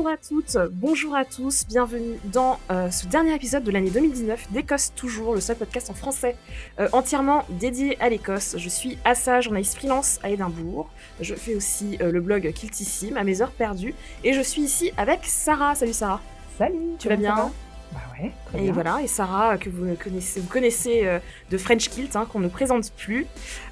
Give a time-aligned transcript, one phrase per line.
[0.00, 4.50] Bonjour à toutes, bonjour à tous, bienvenue dans euh, ce dernier épisode de l'année 2019
[4.50, 6.36] d'Écosse Toujours, le seul podcast en français
[6.78, 8.54] euh, entièrement dédié à l'Écosse.
[8.56, 10.88] Je suis Assa, journaliste freelance à Édimbourg.
[11.20, 13.94] Je fais aussi euh, le blog Kiltissime à mes heures perdues
[14.24, 15.74] et je suis ici avec Sarah.
[15.74, 16.22] Salut Sarah.
[16.56, 16.96] Salut.
[16.98, 17.50] Tu vas bien
[17.92, 18.30] Bah ouais.
[18.46, 18.72] Très Et bien.
[18.72, 21.18] voilà, et Sarah, que vous connaissez, vous connaissez euh,
[21.50, 23.26] de French Kilt, hein, qu'on ne présente plus.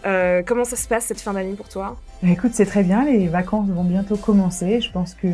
[0.04, 1.96] Euh, comment ça se passe cette fin d'année pour toi?
[2.22, 3.06] Bah, écoute, c'est très bien.
[3.06, 4.82] Les vacances vont bientôt commencer.
[4.82, 5.28] Je pense que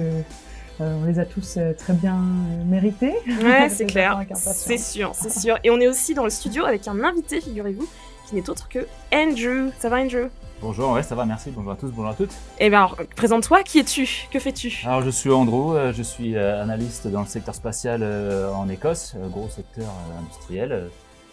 [0.80, 3.14] euh, on les a tous euh, très bien euh, méritées.
[3.42, 4.24] Ouais, c'est clair.
[4.34, 5.58] C'est sûr, c'est sûr.
[5.64, 7.88] Et on est aussi dans le studio avec un invité, figurez-vous,
[8.28, 9.70] qui n'est autre que Andrew.
[9.78, 10.28] Ça va, Andrew?
[10.60, 11.50] Bonjour, ouais, ça va, merci.
[11.50, 12.32] Bonjour à tous, bonjour à toutes.
[12.58, 13.62] Eh bien, alors, présente-toi.
[13.64, 14.26] Qui es-tu?
[14.30, 14.82] Que fais-tu?
[14.86, 18.68] Alors, je suis Andrew, euh, je suis euh, analyste dans le secteur spatial euh, en
[18.68, 20.88] Écosse, euh, gros secteur euh, industriel, euh,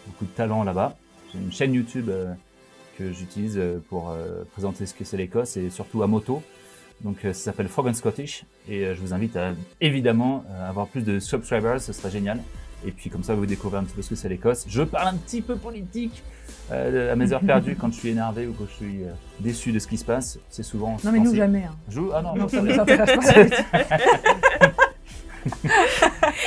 [0.06, 0.96] beaucoup de talent là-bas.
[1.32, 2.32] J'ai une chaîne YouTube euh,
[2.98, 6.42] que j'utilise euh, pour euh, présenter ce que c'est l'Écosse et surtout à moto.
[7.04, 10.68] Donc, euh, ça s'appelle Frog and Scottish et euh, je vous invite à évidemment euh,
[10.68, 12.40] avoir plus de subscribers, ce serait génial.
[12.86, 14.64] Et puis, comme ça, vous découvrez un petit peu ce que c'est l'Écosse.
[14.68, 16.22] Je parle un petit peu politique
[16.72, 19.70] euh, à mes heures perdues quand je suis énervé ou quand je suis euh, déçu
[19.72, 20.38] de ce qui se passe.
[20.48, 20.96] C'est souvent.
[21.04, 21.64] Non mais nous jamais.
[21.64, 21.74] hein.
[21.88, 22.00] Je...
[22.12, 23.88] Ah non, Non, non, ça nous intéresse pas.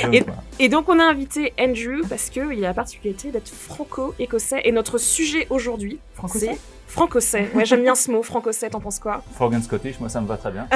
[0.04, 0.42] Donc, Et- voilà.
[0.58, 4.62] Et donc, on a invité Andrew parce qu'il a la particularité d'être franco-écossais.
[4.64, 6.54] Et notre sujet aujourd'hui, Franco-Écossais?
[6.54, 7.50] c'est franco-écossais.
[7.54, 9.22] Ouais, j'aime bien ce mot, franco-écossais, t'en penses quoi?
[9.32, 10.68] Frog and Scottish, moi ça me va très bien.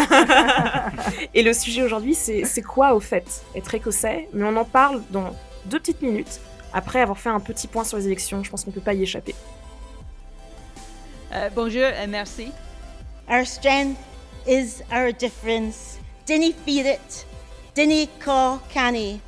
[1.35, 4.29] Et le sujet aujourd'hui, c'est c'est quoi au fait être écossais?
[4.33, 5.35] Mais on en parle dans
[5.67, 6.41] deux petites minutes,
[6.73, 8.43] après avoir fait un petit point sur les élections.
[8.43, 9.35] Je pense qu'on peut pas y échapper.
[11.33, 12.51] Euh, bonjour et merci.
[13.29, 13.99] Our strength
[14.47, 15.99] is our difference.
[16.27, 17.27] Dinny fear it.
[17.75, 19.21] Dinny call canny.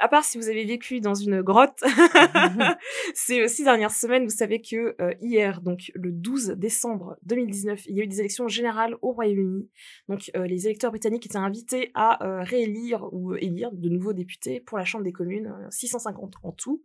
[0.00, 1.82] À part si vous avez vécu dans une grotte,
[3.14, 7.96] ces six dernières semaines, vous savez que euh, hier, donc le 12 décembre 2019, il
[7.96, 9.68] y a eu des élections générales au Royaume-Uni.
[10.08, 14.60] Donc euh, les électeurs britanniques étaient invités à euh, réélire ou élire de nouveaux députés
[14.60, 16.82] pour la Chambre des communes, euh, 650 en tout.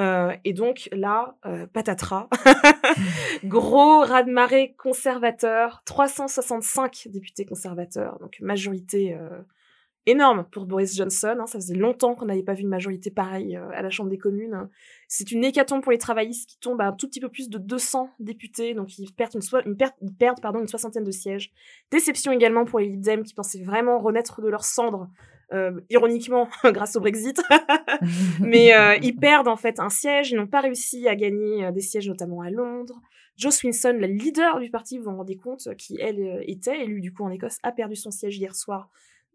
[0.00, 2.28] Euh, et donc là, euh, patatras,
[3.44, 9.42] gros raz-de-marée conservateur, 365 députés conservateurs, donc majorité euh,
[10.06, 11.36] énorme pour Boris Johnson.
[11.40, 11.46] hein.
[11.46, 14.18] Ça faisait longtemps qu'on n'avait pas vu une majorité pareille euh, à la Chambre des
[14.18, 14.68] communes.
[15.08, 17.58] C'est une hécatombe pour les travaillistes qui tombent à un tout petit peu plus de
[17.58, 21.10] 200 députés, donc ils perdent une, soi- une per- ils perdent, pardon, une soixantaine de
[21.10, 21.52] sièges.
[21.90, 25.08] Déception également pour les Lib Dem qui pensaient vraiment renaître de leurs cendres,
[25.52, 27.40] euh, ironiquement grâce au Brexit.
[28.40, 31.80] Mais euh, ils perdent en fait un siège, ils n'ont pas réussi à gagner des
[31.80, 33.00] sièges notamment à Londres.
[33.36, 37.12] Jo Swinson, la leader du parti, vous vous rendez compte, qui elle était élue du
[37.12, 38.88] coup en Écosse, a perdu son siège hier soir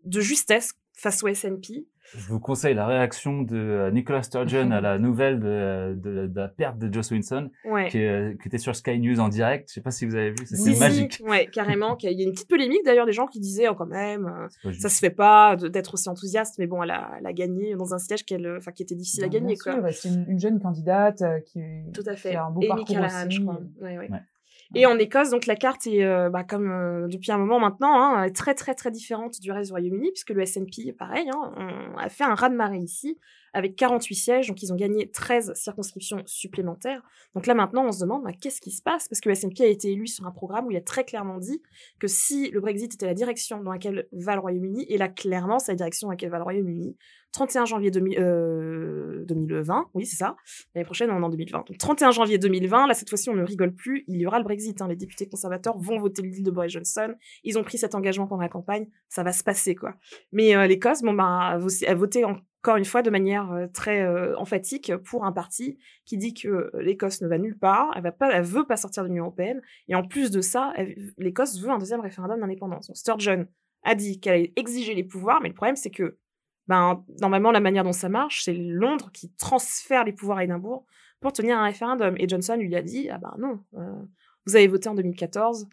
[0.06, 1.86] de justesse face au SNP.
[2.14, 6.40] Je vous conseille la réaction de euh, Nicola Sturgeon à la nouvelle de, de- de
[6.42, 7.88] la perte de Joe Swinson, Ouais.
[7.88, 9.70] qui, était sur Sky News en direct.
[9.70, 11.22] Je sais pas si vous avez vu, c'était si, magique.
[11.26, 11.96] Ouais, carrément.
[11.96, 13.76] qu'il y a- Il y a une petite polémique d'ailleurs des gens qui disaient oh,
[13.76, 14.26] quand même,
[14.66, 17.76] euh, ça se fait pas d'être aussi enthousiaste, mais bon, elle a, elle a gagné
[17.76, 19.82] dans un siège euh, enfin, qui était difficile à Bien gagner, sûr, quoi.
[19.82, 21.62] ouais, C'est une, une jeune candidate euh, qui,
[21.94, 22.32] Tout à fait.
[22.32, 23.36] qui a un beau Amy parcours aussi.
[23.38, 23.62] je crois.
[23.80, 24.12] Ouais, ouais.
[24.12, 24.20] Ouais.
[24.74, 27.94] Et en Écosse, donc la carte est, euh, bah, comme euh, depuis un moment maintenant,
[27.94, 31.98] hein, très très très différente du reste du Royaume-Uni, puisque le SNP, pareil, hein, on
[31.98, 33.18] a fait un raz-de-marée ici,
[33.54, 37.02] avec 48 sièges, donc ils ont gagné 13 circonscriptions supplémentaires.
[37.36, 39.62] Donc là maintenant, on se demande bah, qu'est-ce qui se passe, parce que le SNP
[39.62, 41.62] a été élu sur un programme où il a très clairement dit
[42.00, 45.60] que si le Brexit était la direction dans laquelle va le Royaume-Uni, et là clairement
[45.60, 46.96] c'est la direction dans laquelle va le Royaume-Uni,
[47.34, 50.36] 31 janvier 2000, euh, 2020, oui c'est ça,
[50.76, 51.66] L'année prochaine, on est en 2020.
[51.68, 54.44] Donc 31 janvier 2020, là cette fois-ci on ne rigole plus, il y aura le
[54.44, 54.82] Brexit.
[54.82, 54.88] hein.
[54.88, 57.14] Les députés conservateurs vont voter le deal de Boris Johnson.
[57.44, 59.94] Ils ont pris cet engagement pendant la campagne, ça va se passer quoi.
[60.34, 62.24] Mais euh, l'Écosse, bon ben, a vo- a voté
[62.62, 66.48] encore une fois de manière euh, très euh, emphatique pour un parti qui dit que
[66.48, 69.26] euh, l'Écosse ne va nulle part, elle va pas, elle veut pas sortir de l'Union
[69.26, 70.74] européenne, et en plus de ça,
[71.18, 72.92] l'Écosse veut un deuxième référendum d'indépendance.
[72.94, 73.48] Sturgeon
[73.84, 76.18] a dit qu'elle allait exiger les pouvoirs, mais le problème c'est que
[76.68, 80.86] ben, normalement, la manière dont ça marche, c'est Londres qui transfère les pouvoirs à Édimbourg
[81.20, 82.16] pour tenir un référendum.
[82.18, 84.02] Et Johnson lui a dit, ah ben non, euh,
[84.46, 85.68] vous avez voté en 2014,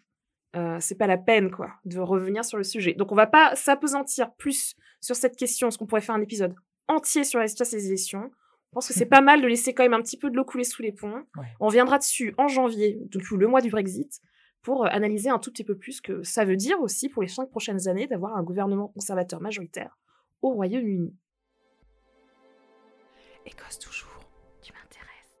[0.55, 2.95] euh, c'est pas la peine, quoi, de revenir sur le sujet.
[2.95, 6.53] Donc on va pas s'apesantir plus sur cette question, parce qu'on pourrait faire un épisode
[6.89, 8.29] entier sur les résultats des élections.
[8.67, 10.43] Je pense que c'est pas mal de laisser quand même un petit peu de l'eau
[10.43, 11.23] couler sous les ponts.
[11.37, 11.45] Ouais.
[11.61, 14.21] On reviendra dessus en janvier, donc le mois du Brexit,
[14.61, 17.21] pour euh, analyser un tout petit peu plus ce que ça veut dire aussi pour
[17.21, 19.97] les cinq prochaines années d'avoir un gouvernement conservateur majoritaire
[20.41, 21.15] au Royaume-Uni.
[23.45, 24.19] Écosse toujours,
[24.61, 25.37] tu m'intéresses.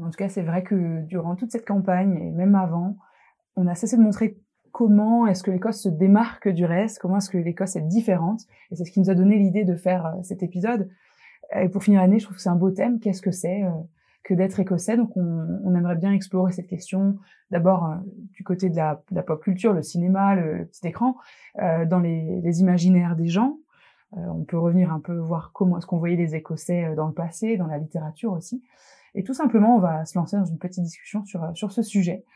[0.00, 2.96] En tout cas, c'est vrai que durant toute cette campagne, et même avant,
[3.56, 4.38] on a cessé de montrer
[4.76, 8.42] comment est-ce que l'Écosse se démarque du reste, comment est-ce que l'Écosse est différente.
[8.70, 10.90] Et c'est ce qui nous a donné l'idée de faire euh, cet épisode.
[11.58, 13.00] Et pour finir l'année, je trouve que c'est un beau thème.
[13.00, 13.70] Qu'est-ce que c'est euh,
[14.22, 14.98] que d'être écossais?
[14.98, 17.16] Donc, on, aimerait bien explorer cette question
[17.50, 17.94] d'abord euh,
[18.32, 21.16] du côté de la, pop culture, le cinéma, le, petit écran,
[21.56, 23.56] dans les, imaginaires des gens.
[24.12, 27.56] On peut revenir un peu voir comment est-ce qu'on voyait les Écossais dans le passé,
[27.56, 28.62] dans la littérature aussi.
[29.14, 32.26] Et tout simplement, on va se lancer dans une petite discussion sur ce sujet.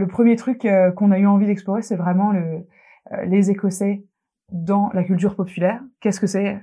[0.00, 0.66] Le premier truc
[0.96, 2.66] qu'on a eu envie d'explorer, c'est vraiment le,
[3.24, 4.04] les Écossais
[4.50, 5.80] dans la culture populaire.
[6.00, 6.60] Qu'est-ce que c'est?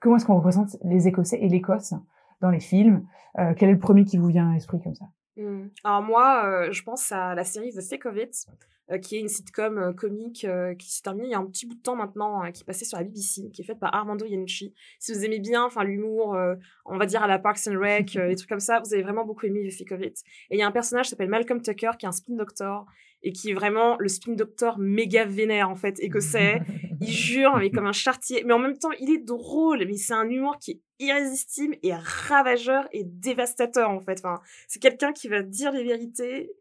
[0.00, 1.94] Comment est-ce qu'on représente les Écossais et l'Écosse
[2.40, 3.04] dans les films?
[3.38, 5.06] Euh, quel est le premier qui vous vient à l'esprit comme ça?
[5.36, 5.68] Mmh.
[5.84, 8.46] Alors moi, euh, je pense à la série The Thick of It,
[8.90, 10.46] euh, qui est une sitcom euh, comique
[10.78, 12.98] qui s'est terminée il y a un petit bout de temps maintenant, qui passait sur
[12.98, 14.74] la BBC, qui est faite par Armando Iannucci.
[14.98, 16.36] Si vous aimez bien, enfin l'humour,
[16.84, 19.24] on va dire à la Parks and Rec, des trucs comme ça, vous avez vraiment
[19.24, 20.22] beaucoup aimé The Thick of It.
[20.50, 22.86] Et il y a un personnage qui s'appelle Malcolm Tucker, qui est un spin doctor
[23.26, 26.60] et qui est vraiment le spin doctor méga vénère en fait écossais.
[27.00, 30.14] il jure mais comme un chartier, mais en même temps il est drôle, mais c'est
[30.14, 34.20] un humour qui est irrésistible et ravageur et dévastateur en fait.
[34.20, 36.52] Enfin, c'est quelqu'un qui va dire les vérités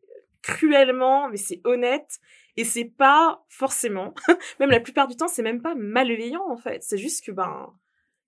[0.41, 2.19] cruellement, mais c'est honnête
[2.57, 4.15] et c'est pas forcément,
[4.59, 6.81] même la plupart du temps, c'est même pas malveillant en fait.
[6.81, 7.71] C'est juste que ben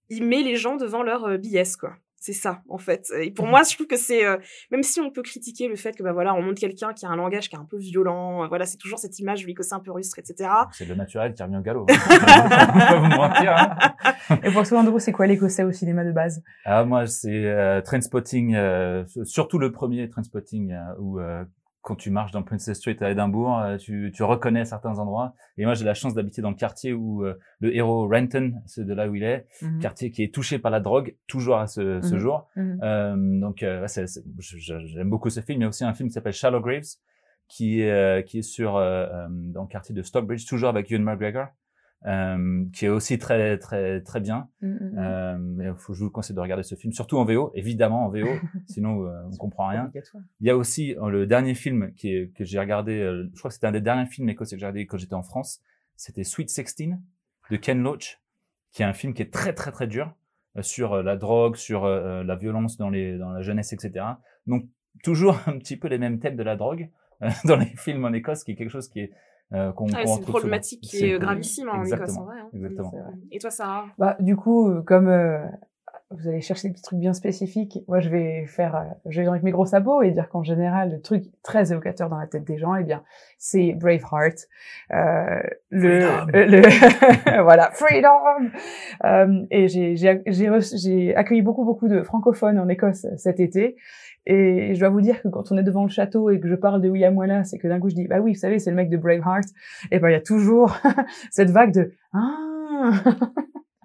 [0.09, 1.37] il met les gens devant leur euh,
[1.79, 1.95] quoi.
[2.19, 3.13] C'est ça, en fait.
[3.21, 4.37] Et pour moi, je trouve que c'est, euh,
[4.71, 7.09] même si on peut critiquer le fait que, bah voilà, on montre quelqu'un qui a
[7.09, 9.61] un langage qui est un peu violent, euh, voilà, c'est toujours cette image lui que
[9.61, 10.49] c'est un peu rustre, etc.
[10.71, 11.85] C'est le naturel qui revient au galop.
[12.29, 12.99] Hein.
[12.99, 13.55] vous mentir.
[14.43, 16.43] Et pour toi, Andrew, c'est quoi l'écossais au cinéma de base?
[16.65, 21.19] Ah, moi, c'est euh, Trainspotting, euh, surtout le premier Trainspotting, où
[21.87, 25.33] quand tu marches dans Princess Street à Édimbourg, euh, tu, tu reconnais certains endroits.
[25.57, 28.83] Et moi, j'ai la chance d'habiter dans le quartier où euh, le héros Renton, c'est
[28.83, 29.79] de là où il est, mhm.
[29.79, 32.19] quartier qui est touché par la drogue, toujours à ce, ce mhm.
[32.19, 32.49] jour.
[32.57, 32.79] Mhm.
[32.83, 35.61] Euh, donc, euh, j'aime beaucoup ce film.
[35.61, 36.97] Il y a aussi un film qui s'appelle Shallow Graves,
[37.47, 41.47] qui est, qui est sur dans le quartier de Stockbridge, toujours avec Ewan McGregor.
[42.05, 44.47] Euh, qui est aussi très très très bien.
[44.61, 44.97] Mm, mm, mm.
[44.99, 48.09] Euh, mais faut, je vous conseille de regarder ce film, surtout en VO, évidemment en
[48.09, 48.27] VO,
[48.67, 49.91] sinon euh, on comprend rien.
[50.39, 53.39] Il y a aussi euh, le dernier film qui est, que j'ai regardé, euh, je
[53.39, 55.59] crois que c'était un des derniers films écossais que j'ai regardé quand j'étais en France,
[55.95, 57.01] c'était Sweet Sixteen
[57.49, 58.21] de Ken Loach,
[58.73, 60.13] qui est un film qui est très très très dur
[60.61, 64.05] sur la drogue, sur la violence dans les dans la jeunesse, etc.
[64.45, 64.65] Donc
[65.03, 66.91] toujours un petit peu les mêmes thèmes de la drogue
[67.45, 69.11] dans les films en Écosse, qui est quelque chose qui est
[69.53, 72.39] euh, qu'on ah, C'est une problématique qui est, gravissime hein, en Écosse, en vrai.
[72.39, 72.49] Hein.
[72.53, 72.93] Exactement.
[73.31, 73.85] Et toi, Sarah?
[73.97, 75.39] Bah, du coup, euh, comme euh,
[76.09, 79.27] vous allez chercher des petits trucs bien spécifiques, moi, je vais faire, euh, je vais
[79.27, 82.45] avec mes gros sabots et dire qu'en général, le truc très évocateur dans la tête
[82.45, 83.03] des gens, eh bien,
[83.37, 84.47] c'est Braveheart,
[84.91, 88.49] euh, le, le voilà, freedom.
[89.03, 93.75] Euh, et j'ai j'ai j'ai accueilli beaucoup beaucoup de francophones en Écosse cet été
[94.29, 96.55] et je dois vous dire que quand on est devant le château et que je
[96.55, 98.69] parle de William Wallace et que d'un coup je dis bah oui, vous savez, c'est
[98.69, 99.47] le mec de Braveheart,
[99.91, 100.77] et ben il y a toujours
[101.31, 102.91] cette vague de ah.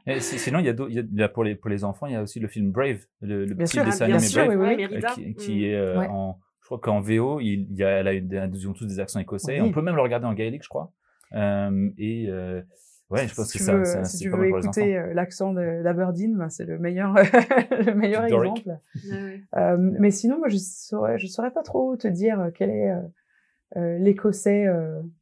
[0.04, 2.16] Et sinon, il y, a, il y a pour les pour les enfants, il y
[2.16, 5.60] a aussi le film Brave, le, le petit dessin animé Brave, oui, euh, qui, qui
[5.60, 5.62] mm.
[5.62, 8.72] est euh, en, je crois qu'en VO, il, y a, elle a une, ils ont
[8.72, 9.60] tous des accents écossais.
[9.60, 10.92] On peut même le regarder en gaélique, je crois.
[11.34, 12.62] Euh, et euh,
[13.12, 16.48] Ouais, je pense si que ça, ça si tu veux écouter euh, l'accent d'Aberdeen, ben,
[16.48, 18.78] c'est le meilleur, le meilleur exemple.
[19.54, 22.90] Euh, mais sinon, moi, je saurais, je saurais pas trop te dire euh, quel est
[23.76, 24.66] euh, l'écossais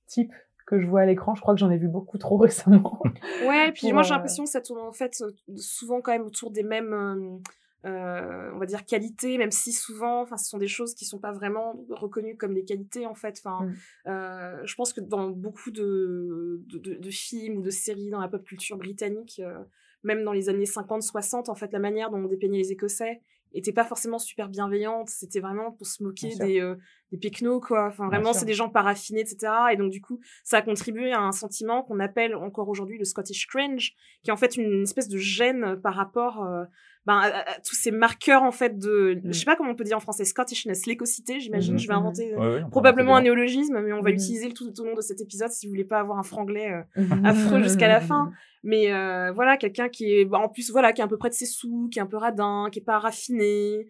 [0.06, 0.32] type
[0.66, 1.34] que je vois à l'écran.
[1.34, 3.02] Je crois que j'en ai vu beaucoup trop récemment.
[3.48, 5.20] Ouais, puis moi j'ai l'impression que ça tourne en fait
[5.56, 7.40] souvent quand même autour des mêmes
[7.86, 11.18] euh, on va dire qualité, même si souvent, enfin, ce sont des choses qui sont
[11.18, 13.40] pas vraiment reconnues comme des qualités en fait.
[13.42, 13.74] Enfin, mm.
[14.08, 18.28] euh, je pense que dans beaucoup de, de, de, films ou de séries dans la
[18.28, 19.58] pop culture britannique, euh,
[20.02, 23.22] même dans les années 50-60, en fait, la manière dont on dépeignait les Écossais
[23.52, 25.08] était pas forcément super bienveillante.
[25.08, 26.76] C'était vraiment pour se moquer des, euh,
[27.10, 27.86] des péquenots, quoi.
[27.88, 29.52] Enfin, vraiment, c'est des gens paraffinés, etc.
[29.72, 33.04] Et donc, du coup, ça a contribué à un sentiment qu'on appelle encore aujourd'hui le
[33.04, 36.64] Scottish cringe, qui est en fait une espèce de gêne par rapport euh,
[37.06, 37.32] ben,
[37.66, 40.24] tous ces marqueurs en fait de, je sais pas comment on peut dire en français,
[40.24, 41.78] Scottishness, l'écocité, j'imagine.
[41.78, 44.16] Je vais inventer euh, probablement un néologisme, mais on va mhm.
[44.16, 47.02] l'utiliser tout au long de cet épisode si vous voulez pas avoir un franglais euh,
[47.02, 47.24] mhm.
[47.24, 48.30] affreux jusqu'à la fin.
[48.62, 51.30] Mais euh, voilà, quelqu'un qui est, bah, en plus voilà, qui est un peu près
[51.30, 53.86] de ses sous, qui est un peu radin, qui est pas raffiné.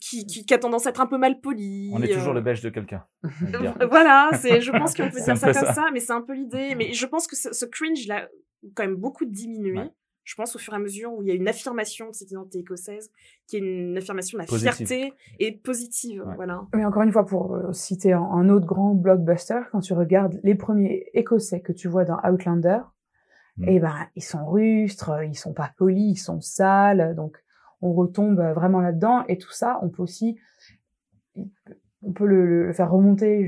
[0.00, 1.90] Qui, qui, a tendance à être un peu mal poli.
[1.92, 3.04] On est toujours le belge de quelqu'un.
[3.90, 6.76] voilà, c'est, je pense qu'on peut dire ça comme ça, mais c'est un peu l'idée.
[6.76, 8.28] Mais je pense que ce, ce cringe, il a
[8.76, 9.90] quand même beaucoup diminué
[10.30, 12.30] je pense, au fur et à mesure où il y a une affirmation de cette
[12.30, 13.10] identité écossaise,
[13.48, 16.22] qui est une affirmation de la fierté et positive.
[16.36, 16.68] Voilà.
[16.72, 20.54] Mais encore une fois, pour euh, citer un, autre grand blockbuster, quand tu regardes les
[20.54, 22.78] premiers écossais que tu vois dans Outlander,
[23.56, 23.64] mm.
[23.66, 27.36] eh ben, ils sont rustres, ils sont pas polis, ils sont sales, donc
[27.82, 29.24] on retombe vraiment là-dedans.
[29.26, 30.38] Et tout ça, on peut aussi
[32.02, 33.46] on peut le, le faire remonter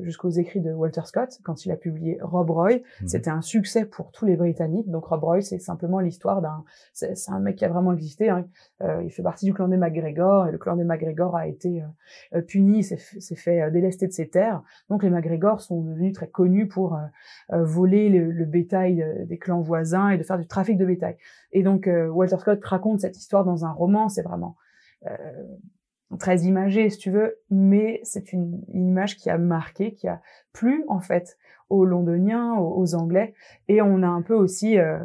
[0.00, 2.74] jusqu'aux écrits de Walter Scott quand il a publié Rob Roy.
[2.74, 3.08] Mhm.
[3.08, 4.88] C'était un succès pour tous les Britanniques.
[4.88, 8.28] Donc Rob Roy, c'est simplement l'histoire d'un, c'est un mec qui a vraiment existé.
[8.28, 8.46] Hein.
[8.82, 11.82] Euh, il fait partie du clan des MacGregor et le clan des MacGregor a été
[11.82, 12.96] euh, euh, puni, s'est
[13.36, 14.62] fait euh, délester de ses terres.
[14.88, 19.60] Donc les MacGregor sont devenus très connus pour euh, voler le, le bétail des clans
[19.60, 21.16] voisins et de faire du trafic de bétail.
[21.52, 24.08] Et donc euh, Walter Scott raconte cette histoire dans un roman.
[24.08, 24.56] C'est vraiment
[25.06, 25.10] euh,
[26.18, 30.20] très imagé, si tu veux, mais c'est une, une image qui a marqué, qui a
[30.52, 31.36] plu en fait
[31.68, 33.34] aux Londoniens, aux, aux Anglais,
[33.68, 34.98] et on a un peu aussi euh,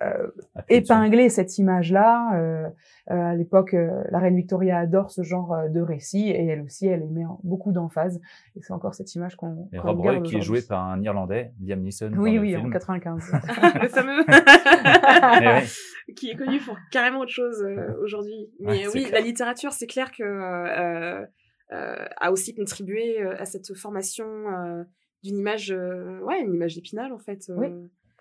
[0.00, 0.28] euh,
[0.68, 2.34] épinglé cette image-là.
[2.34, 2.68] Euh,
[3.10, 6.62] euh, à l'époque, euh, la reine Victoria adore ce genre euh, de récit, et elle
[6.62, 8.20] aussi, elle met beaucoup d'emphase,
[8.56, 11.02] et c'est encore cette image qu'on Et qu'on Rob Roy qui est joué par un
[11.02, 12.12] Irlandais, Liam Neeson.
[12.16, 13.32] Oui, oui, en 95.
[13.82, 15.64] le fameux ouais,
[16.16, 18.50] qui est connu pour carrément autre chose euh, aujourd'hui.
[18.60, 19.20] Mais Ouais, oui, clair.
[19.20, 21.26] la littérature, c'est clair que euh,
[21.72, 24.84] euh, a aussi contribué à cette formation euh,
[25.22, 27.68] d'une image, euh, ouais, une image d'épinal en fait, euh, Oui,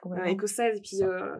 [0.05, 0.77] euh, écossaise.
[0.77, 1.35] Et puis, euh,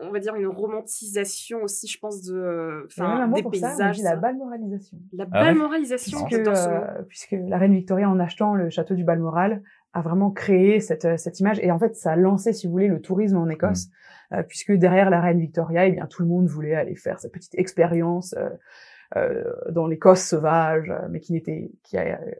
[0.00, 3.54] on va dire une romantisation aussi, je pense, de, euh, enfin, un mot des pour
[3.54, 3.96] ça, on paysages.
[3.96, 4.16] dit la ça.
[4.16, 4.98] balmoralisation.
[5.12, 6.74] La Ah ouais balmoralisation, puisque, ce mot.
[6.74, 9.62] euh, puisque la reine Victoria, en achetant le château du Balmoral,
[9.92, 11.58] a vraiment créé cette, euh, cette image.
[11.60, 13.88] Et en fait, ça a lancé, si vous voulez, le tourisme en Écosse,
[14.30, 14.34] Mm.
[14.36, 17.28] euh, puisque derrière la reine Victoria, eh bien, tout le monde voulait aller faire sa
[17.28, 18.48] petite expérience euh,
[19.16, 22.32] euh, dans l'Écosse sauvage, mais qui n'était, qui a, euh,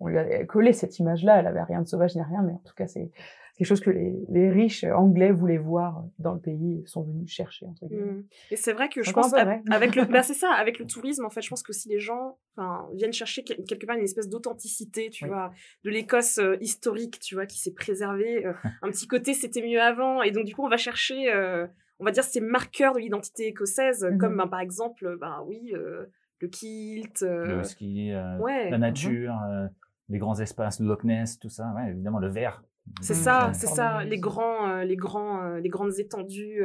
[0.00, 1.38] on lui a collé cette image-là.
[1.38, 3.10] Elle avait rien de sauvage ni rien, mais en tout cas, c'est
[3.56, 7.66] quelque chose que les, les riches anglais voulaient voir dans le pays, sont venus chercher
[7.66, 8.12] entre guillemets.
[8.12, 8.24] Mm.
[8.50, 9.32] Et c'est vrai que je pense
[9.70, 11.98] avec le bah c'est ça avec le tourisme en fait je pense que si les
[11.98, 15.30] gens enfin viennent chercher quel- quelque part une espèce d'authenticité tu Oui.
[15.30, 15.50] vois
[15.84, 19.80] de l'Écosse euh, historique tu vois qui s'est préservée euh, un petit côté c'était mieux
[19.80, 21.66] avant et donc du coup on va chercher euh,
[21.98, 24.18] on va dire ces marqueurs de l'identité écossaise Mhm.
[24.18, 26.04] comme ben, par exemple ben oui euh,
[26.40, 29.66] le kilt euh, le ski, euh, ouais la nature, euh,
[30.10, 31.72] les grands espaces, le Loch Ness, tout ça.
[31.74, 32.62] Ouais, évidemment, le vert.
[33.00, 36.62] C'est Mm, ça, c'est ça, les grands, euh, les grands, euh, les grandes étendues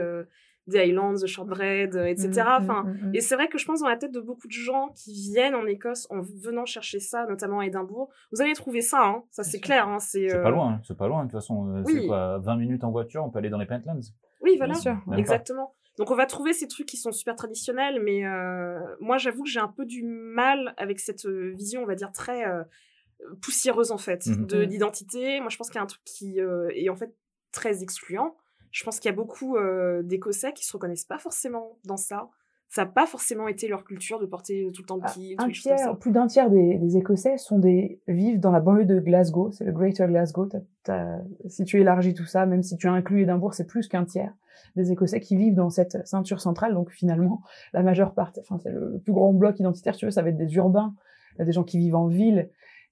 [0.68, 2.30] des Highlands, de Shortbread, euh, etc.
[2.30, 3.16] Mm, Enfin, mm, mm, mm.
[3.16, 5.56] et c'est vrai que je pense dans la tête de beaucoup de gens qui viennent
[5.56, 9.44] en Écosse en venant chercher ça, notamment à Édimbourg, vous allez trouver ça, hein, ça
[9.44, 10.30] c'est clair, hein, c'est.
[10.30, 11.26] C'est euh, pas loin, hein, c'est pas loin.
[11.26, 11.94] De toute façon, euh, Oui.
[12.02, 14.00] c'est quoi 20 minutes en voiture, on peut aller dans les Pentlands.
[14.42, 14.98] Oui, voilà, sûr.
[15.18, 15.74] Exactement.
[15.98, 19.50] Donc on va trouver ces trucs qui sont super traditionnels, mais euh, moi j'avoue que
[19.50, 22.64] j'ai un peu du mal avec cette euh, vision, on va dire très euh,
[23.42, 24.46] poussiéreuse en fait Mhm.
[24.46, 25.40] de l'identité.
[25.40, 27.14] Moi je pense qu'il y a un truc qui euh, est en fait
[27.52, 28.36] très excluant.
[28.72, 32.30] Je pense qu'il y a beaucoup euh, d'Écossais qui se reconnaissent pas forcément dans ça.
[32.70, 35.42] Ça n'a pas forcément été leur culture de porter tout le temps le Ah, kilt,
[35.42, 35.94] un tiers, ça.
[35.94, 39.66] plus d'un tiers des, des Écossais sont des vivent dans la banlieue de Glasgow, c'est
[39.66, 40.48] le Greater Glasgow.
[41.48, 44.34] Si tu élargis tout ça, même si tu inclus Édimbourg, c'est plus qu'un tiers
[44.78, 46.74] des Écossais qui vivent dans cette ceinture centrale.
[46.74, 47.42] Donc finalement,
[47.74, 50.30] la majeure partie, enfin c'est le, le plus grand bloc identitaire, tu veux, ça va
[50.30, 50.96] être des urbains,
[51.36, 52.50] Il y a des gens qui vivent en ville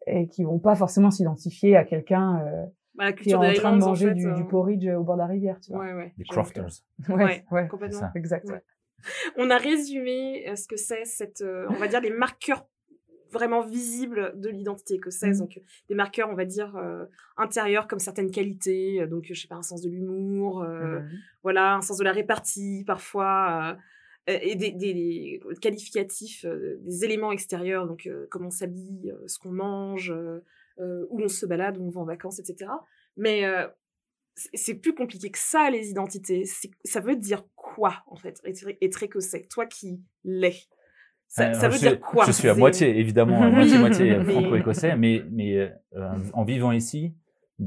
[0.07, 2.65] et qui vont pas forcément s'identifier à quelqu'un euh,
[2.95, 5.15] Bah, qui est en train de en manger fait, du, euh, du porridge au bord
[5.15, 5.81] de la rivière, tu vois.
[5.85, 6.13] Ouais, ouais.
[6.17, 6.67] Les crofters.
[7.09, 8.09] Ouais, complètement.
[8.15, 8.49] exact.
[8.49, 8.63] Ouais.
[9.37, 12.65] On a résumé euh, ce que c'est cette, euh, on va dire, les marqueurs
[13.31, 15.39] vraiment visibles de l'identité écossaise.
[15.39, 15.45] Mhm.
[15.47, 17.05] Donc, euh, des marqueurs, on va dire, euh,
[17.37, 19.01] intérieurs comme certaines qualités.
[19.01, 21.09] euh, donc, je sais pas, un sens de l'humour, euh, Mhm.
[21.43, 23.77] voilà, un sens de la répartie parfois.
[24.29, 29.51] Euh, et des, qualificatifs, euh, des éléments extérieurs, donc euh, comment on s'habille, ce qu'on
[29.51, 30.13] mange,
[30.79, 32.71] où on se balade, où on va en vacances, etc.
[33.17, 33.43] Mais
[34.35, 36.45] c'est- c'est plus compliqué que ça, les identités.
[36.45, 40.55] C'est- Ça veut dire quoi, en fait, être, être écossais Toi qui l'es.
[41.27, 42.25] Ça, ça veut je dire quoi?
[42.25, 43.55] Je suis à C'est- moitié, évidemment, à Oui.
[43.55, 45.69] moitié-moitié Mais- franco-écossais, mais, mais euh,
[46.33, 47.13] en vivant ici,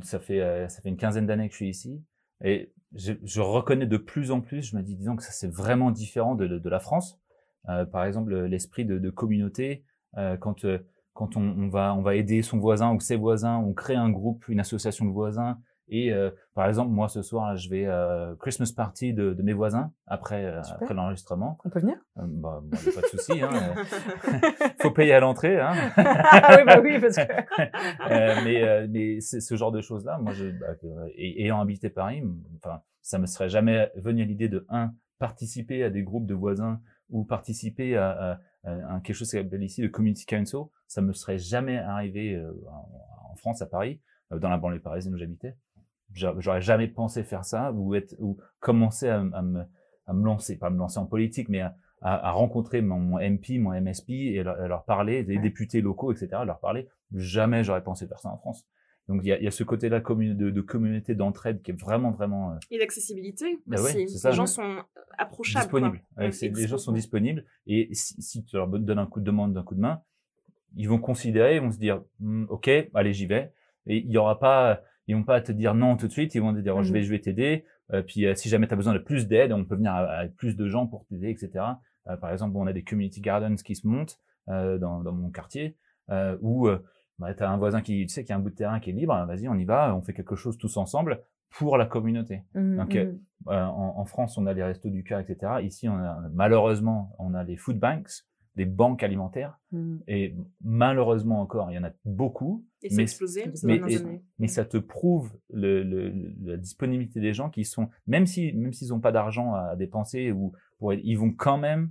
[0.03, 2.03] ça fait, euh, ça fait une quinzaine d'années que je suis ici,
[2.45, 5.51] et je, je reconnais de plus en plus, je me dis, disons que ça c'est
[5.51, 7.19] vraiment différent de, de, la France.
[7.69, 9.85] Euh, par exemple, l'esprit de, de communauté,
[10.19, 10.79] euh, quand, euh,
[11.15, 14.49] quand on, va, on va aider son voisin ou ses voisins, on crée un groupe,
[14.49, 15.59] une association de voisins,
[15.95, 19.53] et euh, par exemple, moi ce soir, je vais à Christmas party de, de mes
[19.53, 21.59] voisins après, euh, après l'enregistrement.
[21.65, 21.97] On peut venir?
[22.19, 23.41] Euh, bah, bon, pas de souci.
[23.43, 25.61] Hein, euh, faut payer à l'entrée.
[25.61, 25.73] Hein.
[25.97, 27.23] Ah oui, bah oui, parce que
[28.11, 30.75] Euh, mais euh, mais ce genre de choses là moi je bah,
[31.17, 32.23] ayant habité Paris
[32.57, 36.35] enfin ça me serait jamais venu à l'idée de un participer à des groupes de
[36.35, 36.81] voisins
[37.11, 41.39] ou participer à, à- quelque chose qui s'appelle ici le community council ça me serait
[41.39, 42.53] jamais arrivé euh,
[43.31, 44.01] en, France à Paris
[44.33, 45.57] euh, dans la banlieue parisienne où j'habitais
[46.15, 49.63] j'aurais jamais pensé faire ça ou être ou commencer à, me
[50.07, 53.19] à me lancer pas me lancer en politique mais à, à, à rencontrer mon, mon
[53.19, 55.43] MP mon MSP et leur, à leur parler des Ouais.
[55.43, 58.67] députés locaux etc leur parler jamais j'aurais pensé faire ça en France.
[59.09, 61.81] Donc il y a, y a ce côté-là commu- de, de communauté d'entraide qui est
[61.81, 64.77] vraiment vraiment euh, Et l'accessibilité Bah ouais, les gens sont
[65.19, 65.65] approchables.
[65.65, 66.03] disponible.
[66.15, 66.25] quoi.
[66.25, 69.25] Ouais, c'est- les gens sont disponibles et si, si tu leur donnes un coup de
[69.25, 70.03] demande d'un coup de main,
[70.77, 73.53] ils vont considérer, ils vont se dire, Hmm, ok, allez, j'y vais.
[73.87, 76.35] Et il y aura pas, ils vont pas te dire non tout de suite.
[76.35, 76.95] Ils vont te dire, oh, je Mhm.
[76.95, 77.65] vais, je vais t'aider.
[77.93, 80.35] Euh, puis euh, si jamais tu as besoin de plus d'aide, on peut venir avec
[80.37, 81.51] plus de gens pour t'aider, etc.
[82.09, 84.19] Euh, par exemple, bon, on a des community gardens qui se montent
[84.49, 85.77] euh, dans, dans mon quartier
[86.11, 86.83] euh, où euh,
[87.19, 88.91] bah, tu as un voisin qui, tu sais, qui a un bout de terrain qui
[88.91, 89.15] est libre.
[89.27, 89.95] Vas-y, on y va.
[89.95, 92.43] On fait quelque chose tous ensemble pour la communauté.
[92.55, 92.97] Mhm, Donc.
[92.97, 95.55] Euh, en, en France, on a les restos du cœur, etc.
[95.63, 98.23] Ici, on a, malheureusement, on a les food banks,
[98.57, 99.59] des banques alimentaires.
[99.73, 100.03] Mhm.
[100.09, 102.65] Et malheureusement encore, il y en a beaucoup.
[102.83, 103.81] Et c'est mais- explosé mais-
[104.41, 108.53] et- ça te prouve le, le- le- la disponibilité des gens qui sont, même si
[108.53, 111.91] même s'ils n'ont pas d'argent à dépenser ou pour, ils vont quand même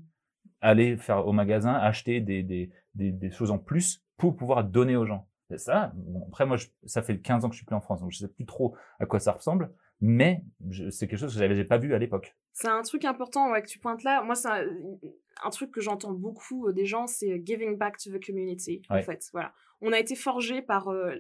[0.60, 4.96] aller faire au magasin acheter des, des, des, des choses en plus pour pouvoir donner
[4.96, 5.28] aux gens.
[5.50, 7.82] Et ça, bon, après moi, je- ça fait 15 ans que je suis plus en
[7.82, 10.44] France, donc je sais plus trop à quoi ça ressemble, mais
[10.92, 12.36] c'est quelque chose que j'avais pas vu à l'époque.
[12.54, 14.22] C'est un truc important ouais, que tu pointes là.
[14.24, 14.50] Moi, c'est
[15.44, 18.82] un, truc que j'entends beaucoup euh, des gens, c'est euh, giving back to the community.
[18.90, 19.54] En fait, voilà.
[19.82, 21.16] On a été forgé par euh,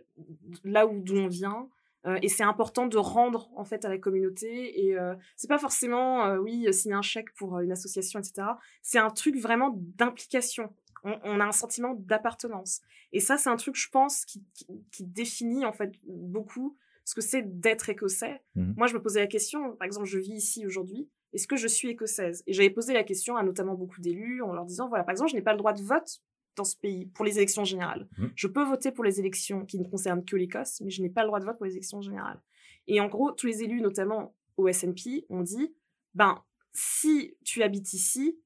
[0.63, 1.69] là où d'où on vient.
[2.05, 5.59] euh, et c'est important de rendre en fait à la communauté et euh, c'est pas
[5.59, 8.47] forcément oui signer un chèque pour une association etc
[8.81, 10.73] c'est un truc vraiment d'implication
[11.03, 12.81] on, on a un sentiment d'appartenance
[13.13, 16.75] et ça c'est un truc je pense qui, qui, qui définit en fait beaucoup
[17.05, 18.73] ce que c'est d'être écossais Mhm.
[18.77, 21.67] moi je me posais la question par exemple je vis ici aujourd'hui est-ce que je
[21.67, 22.43] suis écossaise?
[22.47, 25.31] Et j'avais posé la question à notamment beaucoup d'élus en leur disant, voilà, par exemple,
[25.31, 26.21] je n'ai pas le droit de vote
[26.57, 28.07] dans ce pays pour les élections générales.
[28.17, 28.31] Mhm.
[28.35, 31.21] Je peux voter pour les élections qui ne concernent que l'Écosse, mais je n'ai pas
[31.21, 32.41] le droit de vote pour les élections générales.
[32.88, 35.73] Et en gros, tous les élus, notamment au SNP, ont dit,
[36.13, 38.38] ben, si tu habites ici,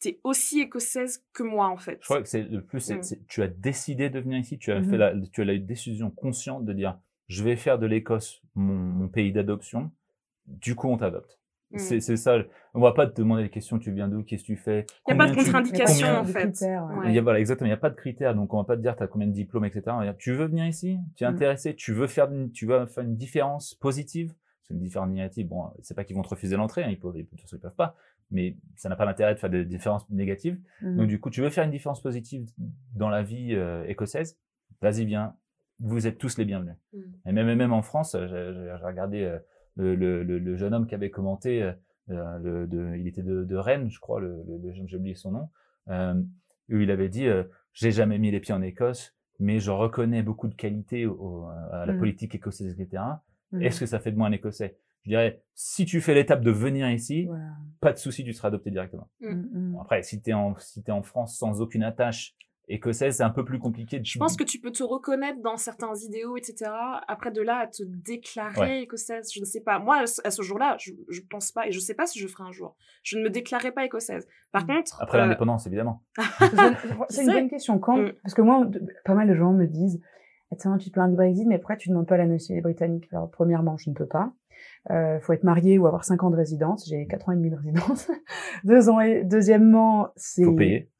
[0.00, 1.98] t'es aussi écossaise que moi, en fait.
[2.02, 3.02] Je crois que c'est le plus, c'est, Mm.
[3.02, 4.90] c'est- tu as décidé de venir ici, tu as Mhm.
[4.90, 6.98] fait la, tu as la décision consciente de dire,
[7.28, 9.90] je vais faire de l'Écosse mon, mon pays d'adoption.
[10.46, 11.38] Du coup, on t'adopte.
[11.74, 11.78] Mm.
[11.78, 12.38] C'est, c'est ça.
[12.72, 13.78] On va pas te demander des questions.
[13.78, 16.22] Tu viens d'où Qu'est-ce que tu fais Il y a pas de tu- contre-indication, en
[16.22, 16.38] de fait.
[16.50, 17.06] critères, ouais.
[17.08, 17.66] Il y a, voilà, exactement.
[17.66, 19.32] Il n'y a pas de critères, donc on va pas te dire t'as combien de
[19.32, 19.82] diplômes, etc.
[19.88, 20.98] On va dire, tu veux venir ici?
[21.16, 21.34] Tu es Mm.
[21.34, 21.74] intéressé?
[21.74, 24.32] Tu veux faire, une, tu veux faire une différence positive?
[24.62, 25.48] C'est une différence négative.
[25.48, 26.84] Bon, c'est pas qu'ils vont te refuser l'entrée.
[26.84, 27.96] Hein, ils peuvent, ils peuvent, ils peuvent pas.
[28.30, 30.58] Mais ça n'a pas d'intérêt de faire des différences négatives.
[30.80, 30.96] Mhm.
[30.96, 32.48] Donc du coup, tu veux faire une différence positive
[32.94, 34.38] dans la vie euh, écossaise?
[34.80, 35.34] Vas-y, viens.
[35.80, 36.76] Vous êtes tous les bienvenus.
[36.92, 36.98] Mm.
[37.28, 39.38] Et même, même en France, euh, j'ai j'ai- j'ai regardé euh,
[39.76, 41.72] le, le, jeune homme qui avait commenté, euh,
[42.10, 44.42] euh, le, de, il était de, de Rennes, je crois, le,
[44.86, 45.48] j'ai oublié son nom,
[45.88, 46.14] euh,
[46.70, 47.26] où il avait dit,
[47.72, 51.84] j'ai jamais mis les pieds en Écosse, mais je reconnais beaucoup de qualités au- à
[51.86, 51.98] la Mm.
[51.98, 53.02] politique écossaise, etc.
[53.52, 53.62] Mhm.
[53.62, 54.78] Est-ce que ça fait de moi un Écossais?
[55.02, 57.50] Je dirais, si tu fais l'étape de venir ici, Voilà.
[57.80, 59.08] pas de souci, tu seras adopté directement.
[59.20, 59.72] Mm.
[59.72, 62.34] Bon, après, si tu es, si t'es en France sans aucune attache
[62.68, 63.98] écossaise, c'est un peu plus compliqué.
[64.00, 64.04] De...
[64.04, 66.70] Je pense que tu peux te reconnaître dans certains idéaux, etc.
[67.08, 69.78] Après, de là à te déclarer écossaise, je ne sais pas.
[69.78, 72.44] Moi, à ce- jour-là, je, je pense pas, et je sais pas si je ferai
[72.44, 72.76] un jour.
[73.02, 74.26] Je ne me déclarerai pas écossaise.
[74.52, 74.66] Par Mm.
[74.68, 76.02] contre, Après euh, l'indépendance, évidemment.
[77.10, 77.78] C'est une bonne question.
[77.78, 78.12] Quand Mm.
[78.22, 78.66] Parce que moi,
[79.04, 80.00] pas mal de gens me disent
[80.58, 83.08] Tiens, tu te plains du Brexit, mais pourquoi tu ne demandes pas la nationalité britannique
[83.12, 84.32] Alors, premièrement, je ne peux pas.
[84.90, 86.88] Euh, faut être marié ou avoir 5 ans de résidence.
[86.88, 88.10] J'ai 4 ans et demi de résidence.
[88.64, 89.24] Deux ans et...
[89.24, 90.44] Deuxièmement, c'est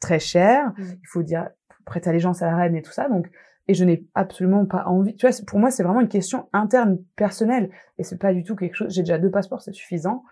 [0.00, 0.72] très cher.
[0.76, 0.82] Mm.
[1.02, 1.48] Il faut dire
[1.84, 3.08] prête allégeance à la reine et tout ça.
[3.08, 3.30] Donc,
[3.68, 5.16] et je n'ai absolument pas envie.
[5.16, 7.70] Tu vois, pour moi, c'est vraiment une question interne, personnelle.
[7.98, 8.92] Et c'est pas du tout quelque chose.
[8.92, 10.22] J'ai déjà deux passeports, c'est suffisant.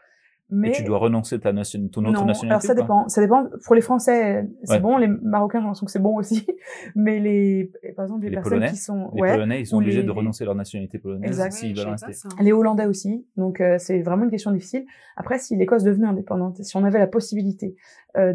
[0.51, 1.89] Mais Et tu dois renoncer ta nation...
[1.89, 3.09] ton autre non, nationalité alors ça dépend.
[3.09, 3.47] Ça dépend.
[3.65, 4.81] Pour les Français, c'est Ouais.
[4.81, 4.99] bon.
[4.99, 6.47] Les Marocains, j'ai l'impression que c'est bon aussi.
[6.95, 9.79] Mais les, par exemple, les, Les personnes Polonais qui sont, Les ouais, Polonais, ils sont
[9.79, 12.13] obligés les- de renoncer à leur nationalité polonaise s'ils veulent rester.
[12.41, 13.27] les Hollandais aussi.
[13.39, 14.85] Donc euh, c'est vraiment une question difficile.
[15.17, 17.75] Après, si l'Écosse devenait indépendante, si on avait la possibilité,
[18.19, 18.35] euh,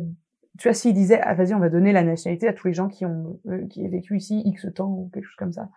[0.57, 2.87] tu vois, s'ils disaient, ah vas-y, on va donner la nationalité à tous les gens
[2.87, 5.69] qui ont euh, qui ont vécu ici X temps ou quelque chose comme ça.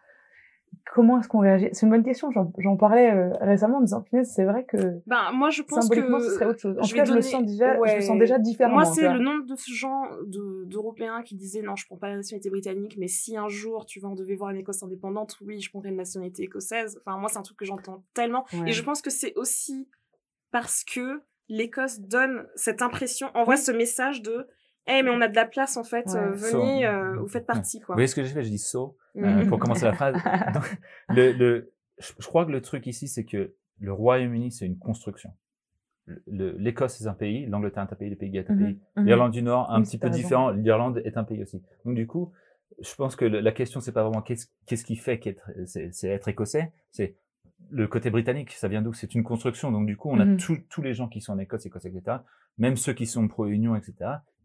[0.92, 1.68] Comment est-ce qu'on réagit?
[1.72, 2.30] C'est une bonne question.
[2.58, 6.18] J'en parlais euh, récemment en disant, punaise, c'est vrai que ben, moi, je pense symboliquement,
[6.18, 6.76] que ce serait autre chose.
[6.80, 8.00] En je tout cas, je le sens déjà, je le ouais.
[8.00, 8.76] sens déjà différemment.
[8.76, 12.16] Moi, c'est le nombre de gens de- d'Européens qui disaient non, je prends pas la
[12.16, 15.60] nationalité britannique, mais si un jour tu vas on devait voir une Écosse indépendante, oui,
[15.60, 17.00] je prendrais une nationalité écossaise.
[17.06, 18.44] Enfin, moi, c'est un truc que j'entends tellement.
[18.52, 18.70] Ouais.
[18.70, 19.88] Et je pense que c'est aussi
[20.50, 24.48] parce que l'Écosse donne cette impression, envoie ce message de
[24.90, 26.16] Eh, mais on a de la place en fait, Ouais.
[26.16, 27.94] euh, venez, euh, vous faites partie Vous quoi.
[27.94, 28.42] voyez ce que j'ai fait?
[28.42, 29.46] J'ai dit so euh, Mhm.
[29.48, 30.14] pour commencer la phrase.
[30.54, 34.78] Donc, le, le, je, crois que le truc ici, c'est que le Royaume-Uni, c'est une
[34.78, 35.30] construction.
[36.06, 38.64] Le- le- L'Écosse, c'est un pays, l'Angleterre est un pays, les Pays-Bas est un Mhm,
[38.64, 38.80] pays.
[38.96, 39.04] mhm.
[39.06, 40.50] L'Irlande du Nord, un Oui, petit peu différent.
[40.50, 41.62] L'Irlande est un pays aussi.
[41.84, 42.32] Donc du coup,
[42.80, 46.28] je pense que le- la question, c'est pas vraiment qu'est-ce qui fait qu'être, c'est être
[46.28, 47.16] écossais, c'est
[47.70, 48.52] le côté britannique.
[48.52, 48.92] Ça vient d'où?
[48.92, 49.70] C'est une construction.
[49.70, 50.36] Donc du coup, on a Mhm.
[50.38, 52.18] tous tous les gens qui sont en Écosse, Écossais, etc.
[52.58, 53.94] Même ceux qui sont pro-Union, etc.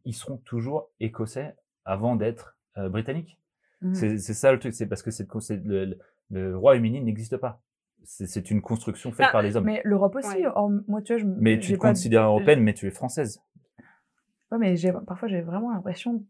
[0.05, 3.39] Ils seront toujours écossais avant d'être euh, britanniques.
[3.81, 3.93] Mhm.
[3.95, 4.73] C'est ça le truc.
[4.73, 5.97] C'est parce que c'est c'est- le,
[6.31, 7.61] le, Royaume-Uni n'existe pas.
[8.03, 9.65] C'est une construction faite Ah, par les hommes.
[9.65, 10.27] Mais l'Europe aussi.
[10.37, 10.45] Ouais.
[10.53, 13.41] or, moi, tu vois, je, Mais tu te pas- considères européenne, mais tu es française.
[14.51, 16.23] Ouais, mais j'ai, parfois, j'ai vraiment l'impression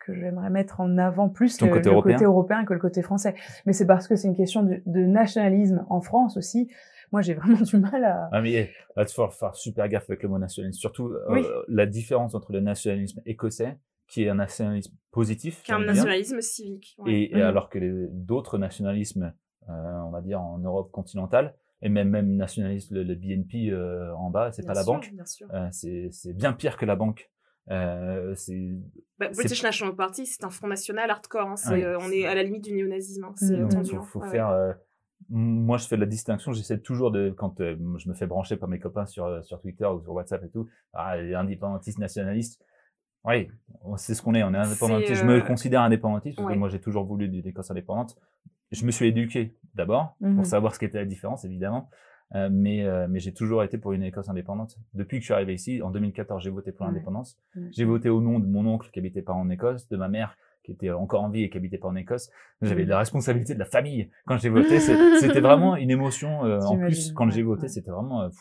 [0.00, 2.14] que j'aimerais mettre en avant plus Ton le, côté le européen.
[2.14, 3.34] côté européen que le côté français.
[3.66, 6.68] Mais c'est parce que c'est une question de, de nationalisme en France aussi.
[7.12, 8.28] Moi, j'ai vraiment du mal à.
[8.32, 10.78] Ah, mais eh, là, tu faut faire super gaffe avec le mot nationalisme.
[10.78, 15.84] Surtout euh, la différence entre le nationalisme écossais, qui est un nationalisme positif, Qu'un j'aime
[15.84, 16.94] bien, nationalisme civique.
[16.98, 17.12] ouais.
[17.12, 17.42] et, et Mhm.
[17.42, 19.32] alors que les- d'autres nationalismes,
[19.68, 19.72] euh,
[20.06, 24.30] on va dire en Europe continentale, et même même nationalisme, le, le BNP euh, en
[24.30, 25.48] bas, c'est pas la sûr, banque, Bien sûr.
[25.54, 27.30] euh, c'est c'est bien pire que la banque.
[27.70, 28.70] Euh, c'est
[29.18, 31.46] Bah, British National Party, c'est un front national hardcore.
[31.48, 31.54] hein.
[31.70, 31.84] Ouais.
[31.84, 33.24] euh, on est à la limite du néonazisme.
[33.24, 33.34] hein.
[33.68, 33.90] Tendu.
[33.90, 34.02] faut, hein.
[34.12, 34.30] faut ouais.
[34.30, 34.48] faire.
[34.48, 34.72] euh,
[35.28, 36.52] moi, je fais la distinction.
[36.52, 39.60] J'essaie toujours de quand euh, je me fais brancher par mes copains sur euh, sur
[39.60, 40.68] Twitter ou sur WhatsApp et tout.
[40.92, 42.60] Ah, les indépendantistes nationalistes.
[43.24, 43.48] Oui,
[43.96, 44.42] c'est ce qu'on est.
[44.42, 45.14] On est indépendantiste.
[45.14, 46.54] Je me euh, considère indépendantiste parce ouais.
[46.54, 48.16] que moi, j'ai toujours voulu une Écosse indépendante.
[48.72, 50.36] Je me suis éduqué d'abord Mhm.
[50.36, 51.90] pour savoir ce qu'était la différence, évidemment.
[52.36, 54.78] Euh, mais euh, mais j'ai toujours été pour une Écosse indépendante.
[54.94, 57.38] Depuis que je suis arrivé ici, en 2014, j'ai voté pour l'indépendance.
[57.56, 57.68] Mhm.
[57.72, 60.36] J'ai voté au nom de mon oncle qui habitait pas en Écosse, de ma mère
[60.62, 62.30] qui était encore en vie et qui habitait pas en Écosse.
[62.62, 62.88] J'avais Mm.
[62.88, 64.78] la responsabilité de la famille quand j'ai voté.
[64.80, 66.44] C'était vraiment une émotion.
[66.44, 68.38] euh, en plus, quand j'ai voté, c'était vraiment, euh, pff,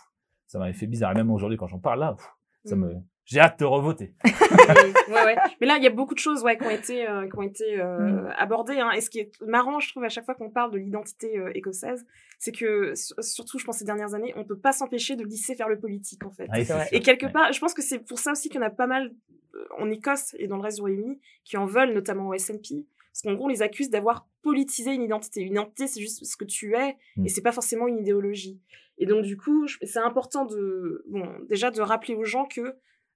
[0.47, 1.11] ça m'avait fait bizarre.
[1.11, 2.27] Et même aujourd'hui, quand j'en parle là, pff,
[2.65, 2.79] ça Mm.
[2.79, 2.95] me,
[3.29, 4.13] j'ai hâte de revoter.
[4.23, 5.35] ouais, ouais.
[5.61, 7.41] Mais là, il y a beaucoup de choses ouais, qui ont été, euh, qui ont
[7.43, 8.33] été euh, Mm.
[8.37, 8.79] abordées.
[8.79, 8.91] Hein.
[8.91, 11.51] Et ce qui est marrant, je trouve, à chaque fois qu'on parle de l'identité euh,
[11.53, 12.05] écossaise,
[12.39, 15.55] c'est que, sur- surtout, je pense, ces dernières années, on peut pas s'empêcher de glisser
[15.55, 16.49] vers le politique, en fait.
[16.49, 16.77] Ouais, sûr.
[16.91, 17.31] Et quelque Ouais.
[17.31, 19.11] part, je pense que c'est pour ça aussi qu'il y en a pas mal
[19.55, 22.85] euh, en Écosse et dans le reste du Royaume-Uni qui en veulent, notamment au SNP.
[23.11, 25.41] Parce qu'en gros, on les accuse d'avoir politisé une identité.
[25.41, 27.25] Une identité, c'est juste ce que tu es Mm.
[27.25, 28.59] et c'est pas forcément une idéologie.
[28.99, 32.75] Et donc, du coup, c'est important de, bon, déjà de rappeler aux gens que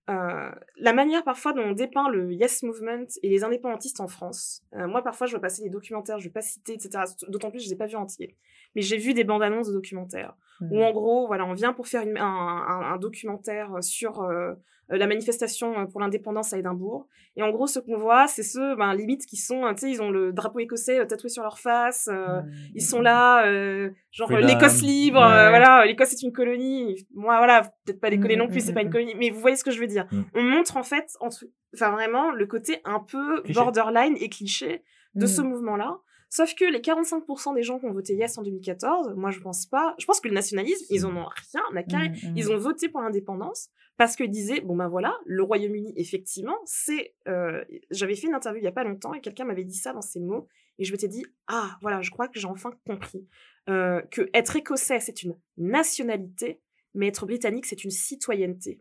[0.10, 4.62] euh, la manière parfois dont on dépeint le Yes Movement et les indépendantistes en France,
[4.76, 7.04] euh, moi parfois je vois passer des documentaires, je vais pas citer, etc.
[7.30, 8.36] D'autant plus je les ai pas vus entiers.
[8.76, 10.72] Mais j'ai vu des bandes annonces de documentaires Mhm.
[10.72, 14.54] où en gros, voilà, on vient pour faire une- un, un- un documentaire sur euh,
[14.89, 17.08] la manifestation pour l'indépendance à Édimbourg.
[17.36, 20.02] Et en gros, ce qu'on voit, c'est ceux, ben, limite, qui sont, tu sais, ils
[20.02, 22.08] ont le drapeau écossais euh, tatoué sur leur face.
[22.12, 22.41] euh.
[22.76, 25.26] Ils sont là, euh, genre euh, l'Écosse libre, Ouais.
[25.26, 27.08] euh, voilà, l'Écosse est une colonie.
[27.15, 29.30] Moi, voilà, peut-être pas déconner Mm, non plus, mm, c'est pas mm, une colonie, mais
[29.32, 30.06] vous voyez ce que je veux dire.
[30.12, 30.22] Mm.
[30.36, 33.54] On montre en fait, enfin vraiment, le côté un peu Cliché.
[33.60, 34.84] borderline et cliché
[35.15, 35.98] de ce mouvement-là.
[36.30, 39.67] Sauf que les 45% des gens qui ont voté yes en 2014, moi je pense
[39.67, 39.93] pas.
[40.00, 42.12] Je pense que le nationalisme, ils en ont rien à carrer.
[42.36, 47.13] Ils ont voté pour l'indépendance parce qu'ils disaient bon ben voilà, le Royaume-Uni effectivement, c'est.
[47.27, 49.93] euh, J'avais fait une interview il y a pas longtemps et quelqu'un m'avait dit ça
[49.93, 50.47] dans ces mots
[50.79, 53.27] et je m'étais dit ah voilà, je crois que j'ai enfin compris
[53.69, 56.62] euh, que être écossais c'est une nationalité,
[56.95, 58.79] mais être britannique c'est une citoyenneté.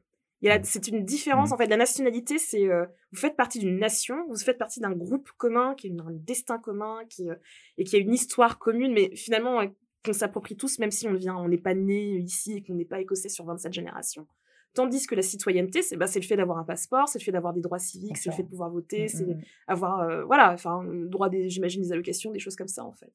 [0.64, 1.54] C'est une différence Mhm.
[1.54, 1.66] en fait.
[1.68, 5.76] La nationalité, c'est euh, vous faites partie d'une nation, vous faites partie d'un groupe commun
[5.76, 7.36] qui a une- un destin commun, qui euh,
[7.78, 9.60] et qui a une histoire commune, mais finalement
[10.04, 12.84] qu'on s'approprie tous, même si on vient, on n'est pas né ici et qu'on n'est
[12.84, 14.26] pas écossais sur 27 générations.
[14.74, 17.32] Tandis que la citoyenneté, c'est bah, c'est le fait d'avoir un passeport, c'est le fait
[17.32, 19.40] d'avoir des droits civiques, c'est le fait de pouvoir voter, c'est Mhm.
[19.66, 23.12] avoir euh, voilà, enfin droit des, j'imagine des allocations, des choses comme ça en fait.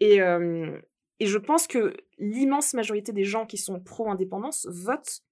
[0.00, 0.78] Et euh,
[1.18, 5.22] et je pense que l'immense majorité des gens qui sont pro-indépendance votent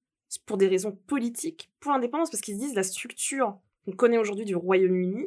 [0.46, 4.44] pour des raisons politiques pour l'indépendance parce qu'ils se disent la structure qu'on connaît aujourd'hui
[4.44, 5.26] du Royaume-Uni,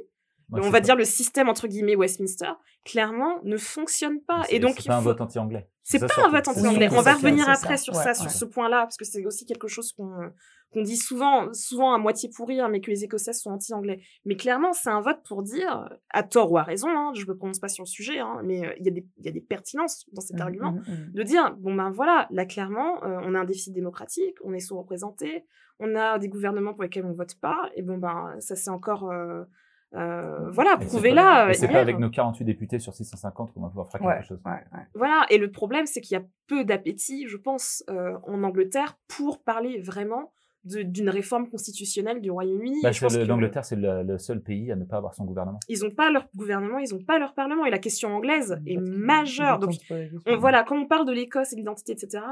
[0.51, 2.51] Ouais, on va pas- dire le système entre guillemets Westminster,
[2.85, 4.43] clairement ne fonctionne pas.
[4.49, 5.67] Et donc c'est pas un vote anti-anglais.
[5.83, 6.89] c'est pas un vote anti-anglais.
[6.91, 9.91] On va revenir après sur ça, sur ce point-là, parce que c'est aussi quelque chose
[9.93, 10.31] qu'on
[10.73, 13.99] qu'on dit souvent, souvent à moitié pour rire, mais que les Écossais sont anti-anglais.
[14.23, 17.35] Mais clairement, c'est un vote pour dire, à tort ou à raison, hein, je me
[17.35, 19.33] prononce pas sur le sujet, hein, mais euh, il y, a des- il y a
[19.33, 21.11] des pertinences dans cet Mhm, argument, mhm, mhm.
[21.13, 24.61] de dire, bon ben voilà, là clairement, euh, on a un déficit démocratique, on est
[24.61, 25.43] sous-représenté,
[25.81, 29.11] on a des gouvernements pour lesquels on vote pas, et bon ben ça c'est encore...
[29.11, 29.43] euh,
[29.95, 31.21] euh, voilà, Et c'est prouvez-la.
[31.21, 34.27] pas- euh, pas avec nos 48 députés sur 650 qu'on va pouvoir faire Ouais, quelque
[34.27, 34.39] chose.
[34.45, 34.83] ouais, ouais.
[34.95, 38.97] Voilà, et le problème, c'est qu'il y a peu d'appétit, je pense, euh, en Angleterre
[39.07, 40.31] pour parler vraiment
[40.63, 42.81] d'une réforme constitutionnelle du Royaume-Uni.
[42.83, 44.97] Bah, Je c'est pense le- que L'Angleterre, c'est le, le seul pays à ne pas
[44.97, 45.59] avoir son gouvernement.
[45.67, 48.75] Ils n'ont pas leur gouvernement, ils n'ont pas leur parlement, et la question anglaise est
[48.75, 49.57] Parce qu'ils- majeure.
[49.59, 49.71] Donc,
[50.27, 52.23] on, voilà, quand on parle de l'Écosse et de l'identité, etc.,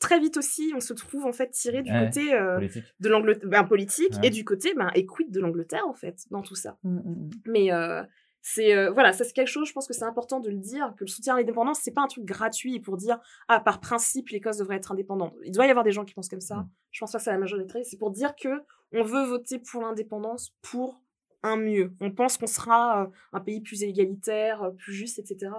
[0.00, 2.84] très vite aussi, on se trouve en fait tiré du Ouais, côté euh, Politique.
[3.00, 4.26] de l'Angleterre, ben, politique, Ouais.
[4.28, 6.78] et du côté, ben, quid de l'Angleterre, en fait, dans tout ça.
[6.82, 7.30] Mhm, mhm.
[7.46, 8.02] Mais euh,
[8.42, 9.66] c'est euh, voilà, ça c'est quelque chose.
[9.68, 12.02] Je pense que c'est important de le dire que le soutien à l'indépendance c'est pas
[12.02, 15.34] un truc gratuit pour dire ah par principe l'Écosse devrait être indépendante.
[15.44, 16.66] Il doit y avoir des gens qui pensent comme ça.
[16.90, 17.82] Je pense pas que c'est la majorité.
[17.84, 18.48] C'est pour dire que
[18.92, 21.00] on veut voter pour l'indépendance pour
[21.42, 21.94] un mieux.
[22.00, 25.50] On pense qu'on sera un pays plus égalitaire, plus juste, etc.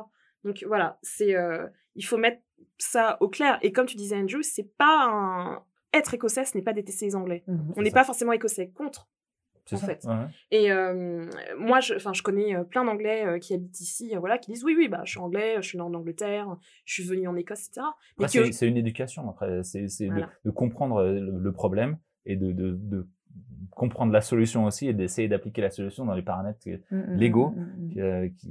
[0.44, 1.36] Donc voilà, c'est
[1.96, 2.42] il faut mettre
[2.78, 3.58] ça au clair.
[3.62, 5.64] Et comme tu disais Andrew, c'est pas un
[5.94, 7.44] être écossais, ce n'est pas détester les Anglais.
[7.48, 7.74] Mhm.
[7.78, 9.08] On n'est pas forcément écossais contre.
[9.72, 9.86] En ça.
[9.88, 10.06] fait.
[10.06, 10.14] Ouais.
[10.52, 14.38] Et euh, moi, je, je connais euh, plein d'Anglais euh, qui habitent ici, euh, voilà,
[14.38, 17.04] qui disent oui, oui, bah, je suis anglais, je suis né en Angleterre, je suis
[17.04, 17.88] venu en Écosse, etc.
[18.20, 19.28] Après, c'est une éducation.
[19.28, 20.30] Après, c'est de- Voilà.
[20.44, 23.08] de, comprendre le, le problème et de, de, de
[23.76, 27.50] comprendre la solution aussi et d'essayer d'appliquer la solution dans les paramètres Mm, mm, Lego.
[27.50, 28.50] mm, euh, qui,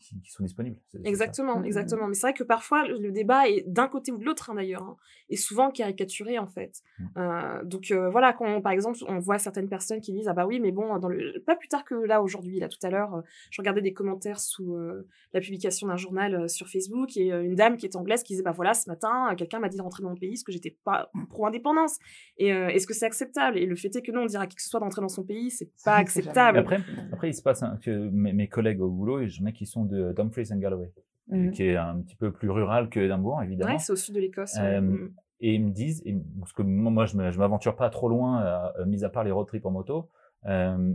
[0.00, 0.76] qui, qui sont disponibles.
[1.04, 2.08] Exactement, exactement.
[2.08, 4.82] Mais c'est vrai que parfois, le débat est d'un côté ou de l'autre, hein, d'ailleurs,
[4.82, 4.96] hein,
[5.30, 6.82] est souvent caricaturé, en fait.
[7.16, 10.32] Euh, donc, euh, voilà, quand, on- par exemple, on voit certaines personnes qui disent, ah
[10.34, 11.40] bah oui, mais bon, dans le...
[11.46, 14.40] pas plus tard que là, aujourd'hui, là, tout à l'heure, euh, je regardais des commentaires
[14.40, 17.94] sous euh, la publication d'un journal euh, sur Facebook, et euh, une dame qui est
[17.96, 20.32] anglaise qui disait, bah voilà, ce matin, quelqu'un m'a dit de rentrer dans mon pays
[20.32, 21.98] parce que j'étais pas pro-indépendance.
[22.38, 23.58] Et euh, est-ce que c'est acceptable?
[23.58, 25.08] Et le fait est que non, on dirait à qui que ce soit d'entrer dans
[25.08, 26.58] son pays, c'est pas acceptable.
[26.58, 26.80] Après,
[27.12, 29.84] après, il se passe que mes, mes collègues au boulot, et j'en ai qui sont
[29.84, 30.92] de Dumfries and Galloway,
[31.28, 31.50] Mm.
[31.52, 33.72] qui est un petit peu plus rural que Édimbourg, évidemment.
[33.72, 34.56] Ouais, c'est au sud de l'Écosse.
[34.60, 35.10] Euh, Mm.
[35.40, 38.42] et ils me disent, et- parce que moi, moi, je je m'aventure pas trop loin,
[38.42, 40.10] euh, euh, mis à part les road trips en moto,
[40.46, 40.92] euh,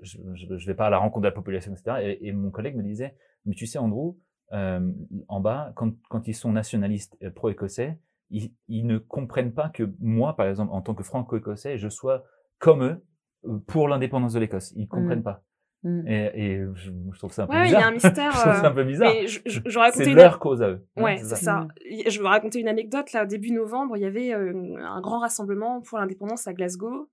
[0.00, 1.98] je, je vais pas à la rencontre de la population, etc.
[2.02, 4.16] Et, et mon collègue me disait, mais tu sais, Andrew,
[4.52, 4.90] euh,
[5.28, 7.98] en bas, quand, quand ils sont nationalistes euh, pro-écossais,
[8.30, 12.24] ils, ils ne comprennent pas que moi, par exemple, en tant que franco-écossais, je sois
[12.58, 13.02] comme eux
[13.46, 14.72] euh, pour l'indépendance de l'Écosse.
[14.76, 15.24] Ils comprennent Mm.
[15.24, 15.42] pas.
[15.82, 16.08] Mm.
[16.08, 17.82] Et, et je, je trouve ça un peu Ouais, il y bizarre.
[17.84, 18.32] a un mystère.
[18.32, 19.12] je trouve ça un euh, peu bizarre.
[19.14, 20.86] Mais je, je, je racontais C'est une- leur cause à eux.
[20.96, 21.68] Ouais, c'est ça.
[21.84, 23.12] Je vais raconter une anecdote.
[23.12, 27.08] Là, au début novembre, il y avait euh, un grand rassemblement pour l'indépendance à Glasgow,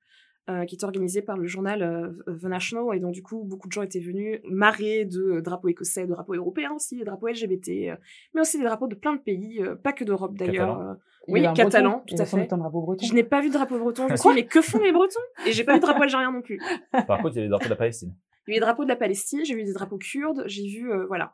[0.49, 2.95] euh, qui était organisé par le journal euh, The National.
[2.95, 6.11] Et donc, du coup, beaucoup de gens étaient venus marrer de euh, drapeaux écossais, de
[6.11, 7.95] drapeaux européens aussi, des drapeaux LGBT, euh,
[8.33, 10.97] mais aussi des drapeaux de plein de pays, euh, pas que d'Europe d'ailleurs.
[11.27, 12.05] Oui, catalan, breton.
[12.05, 12.49] tout à fait.
[13.01, 14.07] Je n'ai pas vu de drapeau breton.
[14.07, 15.19] Je me suis dit, mais que font les Bretons?
[15.47, 16.59] Et j'ai pas vu de drapeau algérien non plus.
[16.91, 18.13] Par contre, il y a les drapeaux de la Palestine.
[18.47, 20.91] Il y a des drapeaux de la Palestine, j'ai vu des drapeaux kurdes, j'ai vu,
[20.91, 21.33] euh, voilà.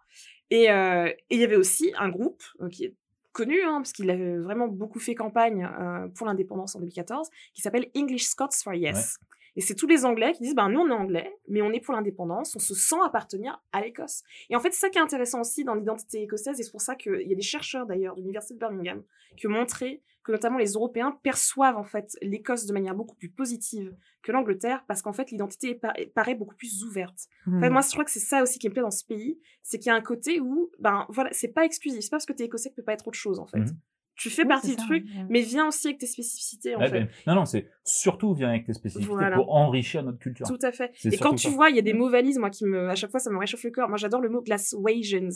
[0.52, 2.96] Et euh, il y avait aussi un groupe euh, qui est
[3.40, 7.62] connu, hein, parce qu'il a vraiment beaucoup fait campagne euh, pour l'indépendance en 2014, qui
[7.62, 9.18] s'appelle English Scots for Yes.
[9.56, 11.80] Et c'est tous les Anglais qui disent, ben nous on est Anglais, mais on est
[11.80, 14.24] pour l'indépendance, on se sent appartenir à l'Écosse.
[14.50, 16.82] Et en fait, c'est ça qui est intéressant aussi dans l'identité écossaise, et c'est pour
[16.82, 19.04] ça qu'il y a des chercheurs d'ailleurs de l'Université de Birmingham
[19.38, 23.30] qui ont montré que notamment les Européens perçoivent en fait l'Écosse de manière beaucoup plus
[23.30, 27.18] positive que l'Angleterre, parce qu'en fait l'identité pa- paraît beaucoup plus ouverte.
[27.48, 29.40] En fait, moi, je crois que c'est ça aussi qui me plaît dans ce pays,
[29.64, 32.02] c'est qu'il y a un côté où, ben voilà, c'est pas exclusif.
[32.02, 33.60] C'est pas parce que t'es écossais que tu peux pas être autre chose, en fait.
[33.60, 33.78] Mhm.
[34.16, 35.26] Tu fais Oui, partie du ça, truc, ouais.
[35.30, 37.00] mais viens aussi avec tes spécificités, en Ouais, fait.
[37.06, 39.38] ben, non, non, c'est surtout vient avec tes spécificités Voilà.
[39.38, 40.46] pour enrichir notre culture.
[40.46, 40.92] Tout à fait.
[41.06, 41.54] Et quand tu ça.
[41.56, 43.38] vois, il y a des mots valises, moi, qui me, à chaque fois, ça me
[43.38, 43.88] réchauffe le cœur.
[43.88, 45.30] Moi, j'adore le mot Glaswegians.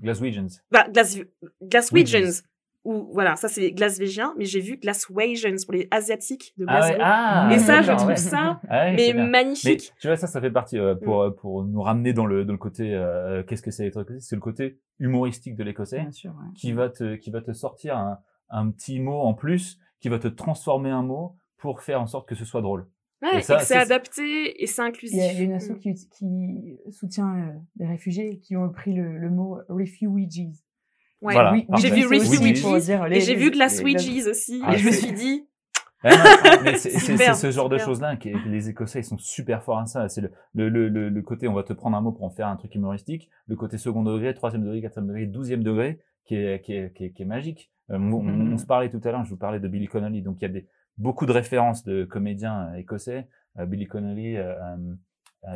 [0.00, 0.48] Glaswegians.
[0.70, 1.18] Bah, Glas,
[1.62, 2.42] Glaswegians.
[2.84, 6.94] Ou, voilà, ça, c'est Glaswegian, mais j'ai vu Glaswegians pour les Asiatiques de Ah ouais,
[6.96, 7.02] Glasgow.
[7.04, 8.16] ah, Et ça, je trouve ouais.
[8.16, 9.24] ça, Ah ouais, mais bien.
[9.24, 9.92] Mais magnifique.
[10.00, 11.26] tu vois, ça, ça fait partie euh, pour Mm.
[11.26, 14.20] euh, pour nous ramener dans le dans le côté euh, qu'est-ce que c'est être écossais
[14.20, 16.52] C'est le côté humoristique de l'écossais sûr, ouais.
[16.56, 20.18] qui va te qui va te sortir un, un petit mot en plus, qui va
[20.18, 22.86] te transformer un mot pour faire en sorte que ce soit drôle.
[23.22, 25.14] Ouais, et ça, et que c'est adapté et c'est inclusif.
[25.18, 25.78] Il y a, il y a une asso Mm.
[25.78, 30.64] qui, qui soutient euh, les réfugiés qui ont pris le, le mot refugees.
[31.22, 31.34] Ouais.
[31.34, 31.66] Voilà, Oui.
[31.78, 32.18] J'ai vu les-
[33.16, 35.46] Et j'ai vu les- Glaswegies aussi, Ah, et je me suis dit,
[36.02, 36.08] Ah
[36.56, 36.90] non, mais c'est
[37.34, 40.08] ce genre de choses-là que que les Écossais ils sont super forts à ça.
[40.08, 40.30] C'est le,
[40.70, 42.74] le, le, le, côté on va te prendre un mot pour en faire un truc
[42.74, 46.92] humoristique, le côté second degré, troisième degré, quatrième degré, douzième degré, qui est qui est
[46.94, 47.70] qui est, qui est magique.
[47.90, 50.22] Euh, on, on- on se parlait tout à l'heure, je vous parlais de Billy Connolly,
[50.22, 53.28] donc il y a des beaucoup de références de comédiens euh, écossais,
[53.58, 54.54] euh, Billy Connolly, euh,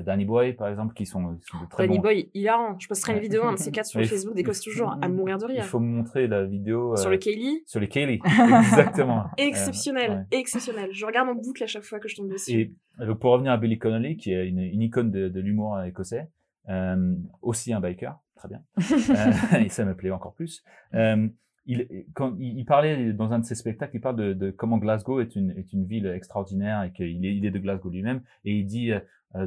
[0.05, 2.03] Danny Boy par exemple, qui sont, qui sont de très Danny bons.
[2.05, 2.79] Boy, hilarant.
[2.79, 5.09] Je posterai une vidéo, un de ces quatre sur il Facebook, d'Écosse il toujours, à
[5.09, 5.65] mourir de Il rire.
[5.65, 8.21] faut me montrer la vidéo Sur euh, le Kaylee, sur les Kaylee,
[8.61, 9.25] exactement.
[9.37, 10.25] exceptionnel, Euh, ouais.
[10.33, 10.89] exceptionnel.
[10.93, 12.53] Je regarde en boucle à chaque fois que je tombe dessus.
[12.99, 15.81] Et donc pour revenir à Billy Connolly, qui est une, une icône de, de l'humour
[15.83, 16.29] écossais,
[16.69, 20.63] euh, aussi un biker, très bien, euh, et ça me plaît encore plus.
[20.95, 21.29] Euh,
[21.67, 24.77] il, quand il, il parlait dans un de ses spectacles, il parle de, de comment
[24.79, 28.23] Glasgow est une, est une ville extraordinaire et qu'il est, il est de Glasgow lui-même.
[28.45, 29.01] Et il dit euh, euh,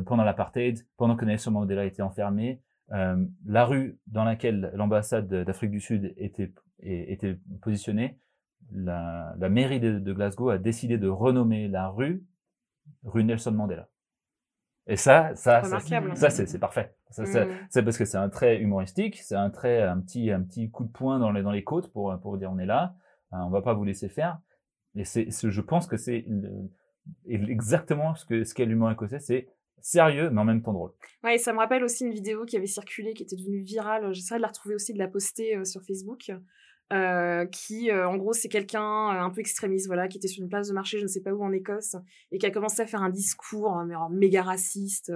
[0.06, 5.71] pendant l'apartheid, pendant que Nelson Mandela était enfermé, euh, la rue dans laquelle l'ambassade d'Afrique
[5.71, 8.19] du Sud était, était positionnée,
[8.71, 12.23] la, la mairie de, de Glasgow a décidé de renommer la rue
[13.04, 13.89] rue Nelson Mandela.
[14.88, 15.80] Et ça, ça, ça,
[16.15, 16.95] ça c'est parfait.
[17.10, 17.50] Ça, Mm.
[17.69, 20.86] c'est parce que c'est un trait humoristique, c'est un trait, un petit, un petit coup
[20.86, 22.95] de poing dans les, dans les côtes pour, pour dire on est là,
[23.32, 24.39] hein, on va pas vous laisser faire.
[24.95, 26.26] Et c'est, je pense que c'est
[27.26, 29.50] exactement ce que, ce qu'est l'humour écossais, c'est
[29.81, 30.91] sérieux, mais en même temps drôle.
[31.23, 34.13] Ouais, ça me rappelle aussi une vidéo qui avait circulé, qui était devenue virale.
[34.13, 36.31] J'essaierai de la retrouver aussi, de la poster euh, sur Facebook.
[36.93, 40.47] Euh, qui, euh, en gros, c'est quelqu'un un peu extrémiste, voilà, qui était sur une
[40.47, 41.97] place de marché, je ne sais pas où en Écosse,
[42.31, 45.11] et qui a commencé à faire un discours hein, méga raciste,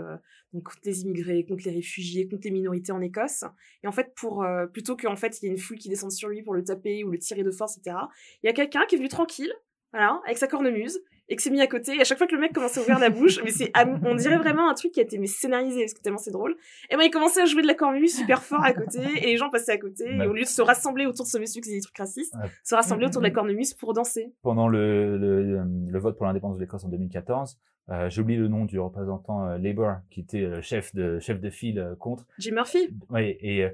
[0.52, 3.46] contre les immigrés, contre les réfugiés, contre les minorités en Écosse.
[3.86, 6.28] Et en fait, pour plutôt qu'en fait il y ait une foule qui descende sur
[6.28, 7.96] lui pour le taper ou le tirer de force, etc.
[8.44, 9.54] Il y a quelqu'un qui est venu tranquille,
[9.94, 11.00] voilà, avec sa cornemuse,
[11.32, 11.96] et que c'est mis à côté.
[11.96, 13.72] Et à chaque fois que le mec commençait à ouvrir la bouche, mais c'est,
[14.04, 16.56] on dirait vraiment un truc qui a été mais scénarisé parce que tellement c'est drôle.
[16.90, 19.38] Et ben il commençait à jouer de la cornemuse super fort à côté, et les
[19.38, 20.04] gens passaient à côté.
[20.14, 22.36] Et au lieu de se rassembler autour de ce monsieur qui faisait des trucs racistes,
[22.36, 22.50] Ouais.
[22.64, 24.34] se rassembler autour de la cornemuse pour danser.
[24.42, 27.58] Pendant le, le, le vote pour l'indépendance de l'Écosse en 2014,
[27.90, 31.40] euh, j'ai oublié le nom du représentant euh, Labour qui était euh, chef de chef
[31.42, 32.26] de file euh, contre.
[32.40, 32.90] Jim Murphy.
[33.10, 33.68] Ouais, et,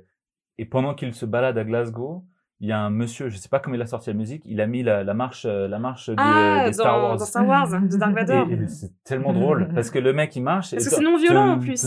[0.57, 2.23] et pendant qu'il se balade à Glasgow,
[2.59, 4.61] il y a un monsieur, je sais pas comment il a sorti la musique, il
[4.61, 7.17] a mis la, la marche, euh, la marche du, Ah, des dans, Star Wars.
[7.17, 8.49] dans Star Wars, de Dark Vador.
[8.49, 10.71] Et, et c'est tellement drôle parce que le mec il marche.
[10.71, 11.85] Parce et que c'est non violent, en plus.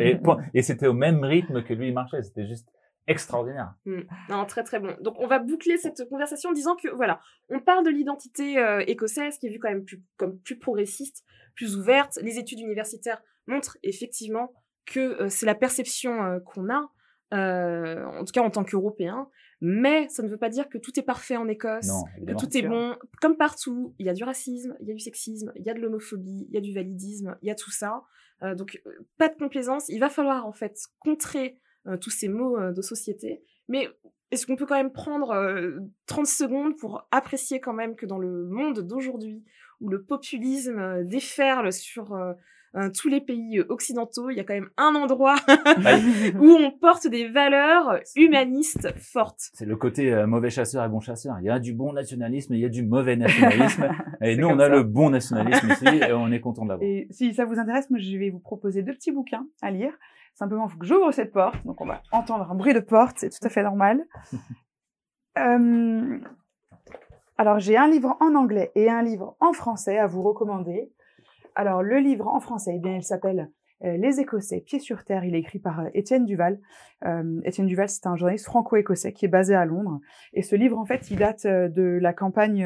[0.00, 0.20] Et,
[0.54, 2.22] et c'était au même rythme que lui il marchait.
[2.22, 2.68] C'était juste
[3.08, 3.74] extraordinaire.
[3.86, 4.02] Mm.
[4.28, 4.94] Non, très très bon.
[5.00, 8.84] Donc on va boucler cette conversation en disant que voilà, on parle de l'identité euh,
[8.86, 11.24] écossaise qui est vue quand même plus, comme plus progressiste,
[11.56, 12.18] plus ouverte.
[12.22, 14.52] Les études universitaires montrent effectivement
[14.86, 16.90] que euh, c'est la perception euh, qu'on a,
[17.34, 19.28] euh, en tout cas en tant qu'Européens.
[19.60, 22.56] Mais ça ne veut pas dire que tout est parfait en Écosse, Non, que tout
[22.56, 22.96] est bon.
[23.20, 25.74] Comme partout, il y a du racisme, il y a du sexisme, il y a
[25.74, 28.02] de l'homophobie, il y a du validisme, il y a tout ça.
[28.44, 29.88] Euh, donc euh, pas de complaisance.
[29.88, 33.42] Il va falloir en fait contrer euh, tous ces mots de société.
[33.68, 33.88] Mais
[34.30, 38.18] est-ce qu'on peut quand même prendre euh, 30 secondes pour apprécier quand même que dans
[38.18, 39.42] le monde d'aujourd'hui,
[39.80, 42.16] où le populisme déferle sur
[42.74, 45.36] euh, euh, tous les pays euh, occidentaux, il y a quand même un endroit
[46.40, 49.50] où on porte des valeurs humanistes fortes.
[49.54, 51.36] C'est le côté euh, mauvais chasseur et bon chasseur.
[51.40, 53.88] Il y a du bon nationalisme et il y a du mauvais nationalisme.
[54.20, 54.68] et nous, on a ça.
[54.68, 56.88] le bon nationalisme ici et on est content de l'avoir.
[56.88, 59.92] Et si ça vous intéresse, moi, je vais vous proposer deux petits bouquins à lire.
[60.34, 61.56] Simplement, il faut que j'ouvre cette porte.
[61.64, 63.16] Donc, on va entendre un bruit de porte.
[63.18, 64.04] C'est tout à fait normal.
[65.36, 66.18] Euh,
[67.36, 70.90] Alors, j'ai un livre en anglais et un livre en français à vous recommander.
[71.58, 73.50] Alors, le livre en français, eh bien, il s'appelle
[73.84, 75.24] euh, Les Écossais, pieds sur terre.
[75.24, 76.60] Il est écrit par euh, Étienne Duval.
[77.04, 79.98] Euh, Étienne Duval, c'est un journaliste franco-écossais qui est basé à Londres.
[80.34, 82.64] Et ce livre, en fait, il date de la campagne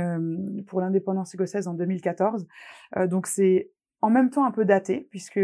[0.67, 2.47] pour l'indépendance écossaise en 2014.
[2.99, 3.71] Euh, donc, c'est
[4.03, 5.41] en même temps un peu daté, puisque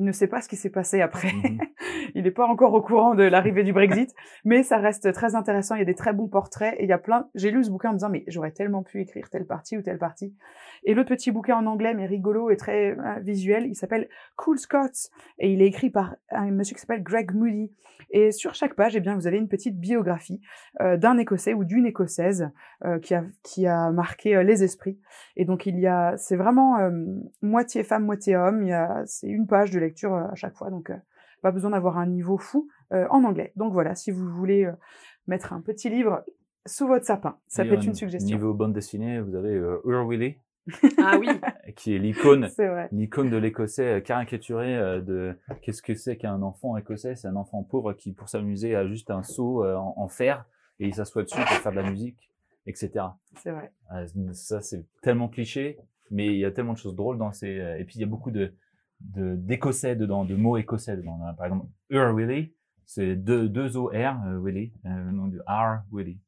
[0.00, 1.30] il ne sait pas ce qui s'est passé après.
[1.32, 1.60] Mhm.
[2.14, 5.74] il n'est pas encore au courant de l'arrivée du Brexit, mais ça reste très intéressant.
[5.74, 7.28] Il y a des très bons portraits et il y a plein.
[7.34, 9.82] J'ai lu ce bouquin en me disant mais j'aurais tellement pu écrire telle partie ou
[9.82, 10.34] telle partie.
[10.84, 14.58] Et l'autre petit bouquin en anglais mais rigolo et très euh, visuel, il s'appelle Cool
[14.58, 17.72] Scots et il est écrit par un monsieur qui s'appelle Greg Moody.
[18.10, 20.40] Et sur chaque page, eh bien vous avez une petite biographie
[20.80, 22.50] euh, d'un Écossais ou d'une Écossaise
[22.84, 24.98] euh, qui a qui a marqué les esprits.
[25.36, 26.78] Et donc il y a, c'est vraiment
[27.42, 28.62] moitié femme, moitié homme.
[28.62, 30.92] Il y a, c'est une page de lecture à chaque fois, donc
[31.42, 33.52] pas besoin d'avoir un niveau fou en anglais.
[33.56, 34.68] Donc voilà, si vous voulez
[35.26, 36.24] mettre un petit livre
[36.66, 38.36] sous votre sapin, ça peut être une suggestion.
[38.36, 40.36] Niveau bande dessinée, vous avez euh, Ur Willy,
[40.98, 41.28] Ah oui,
[41.76, 42.48] qui est l'icône
[42.92, 47.16] l'icône de l'écossais euh, caricaturé euh, de qu'est-ce que c'est qu'un enfant écossais?
[47.16, 50.44] C'est un enfant pauvre qui pour s'amuser a juste un seau euh, en, en fer
[50.78, 52.30] et il s'assoit dessus pour faire de la musique
[52.66, 53.06] etc
[53.36, 53.72] C'est vrai.
[53.94, 55.78] Euh, ça c'est tellement cliché
[56.10, 58.08] mais il y a tellement de choses drôles dans ces et puis il y a
[58.08, 58.52] beaucoup de
[59.00, 61.18] de d'écossais dedans de mots écossais dedans.
[61.36, 62.52] Par exemple Ur Willy
[62.84, 63.92] c'est deux deux o r
[64.26, 66.18] euh, Willy le nom du R Willy.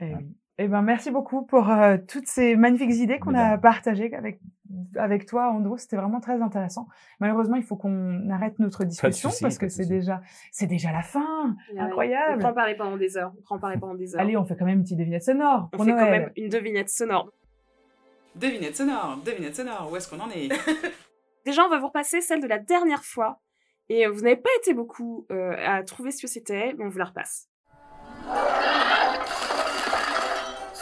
[0.00, 0.34] Eh oui.
[0.62, 4.40] Eh ben, merci beaucoup pour euh, toutes ces magnifiques idées qu'on a partagées avec,
[4.94, 5.78] avec toi, Andrew.
[5.78, 6.86] C'était vraiment très intéressant.
[7.18, 10.20] Malheureusement, il faut qu'on arrête notre discussion parce que c'est déjà,
[10.52, 11.56] c'est déjà la fin.
[11.72, 12.34] Ouais, Incroyable.
[12.36, 13.32] On prend parler pendant des heures.
[13.38, 14.20] On prend parler pendant des heures.
[14.20, 16.90] Allez, on fait quand même une petite devinette sonore on fait quand même une devinette
[16.90, 17.32] sonore.
[18.36, 20.50] Devinette sonore, devinette sonore, où est-ce qu'on en est?
[21.46, 23.40] Déjà, on va vous repasser celle de la dernière fois.
[23.88, 26.90] Et euh, vous n'avez pas été beaucoup euh, à trouver ce que c'était, mais on
[26.90, 27.48] vous la repasse.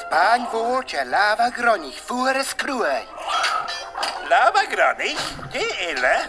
[0.09, 3.07] Pan woordje lava gronich voor is kruij.
[4.29, 5.21] Lava gronich?
[5.51, 6.29] Die ille?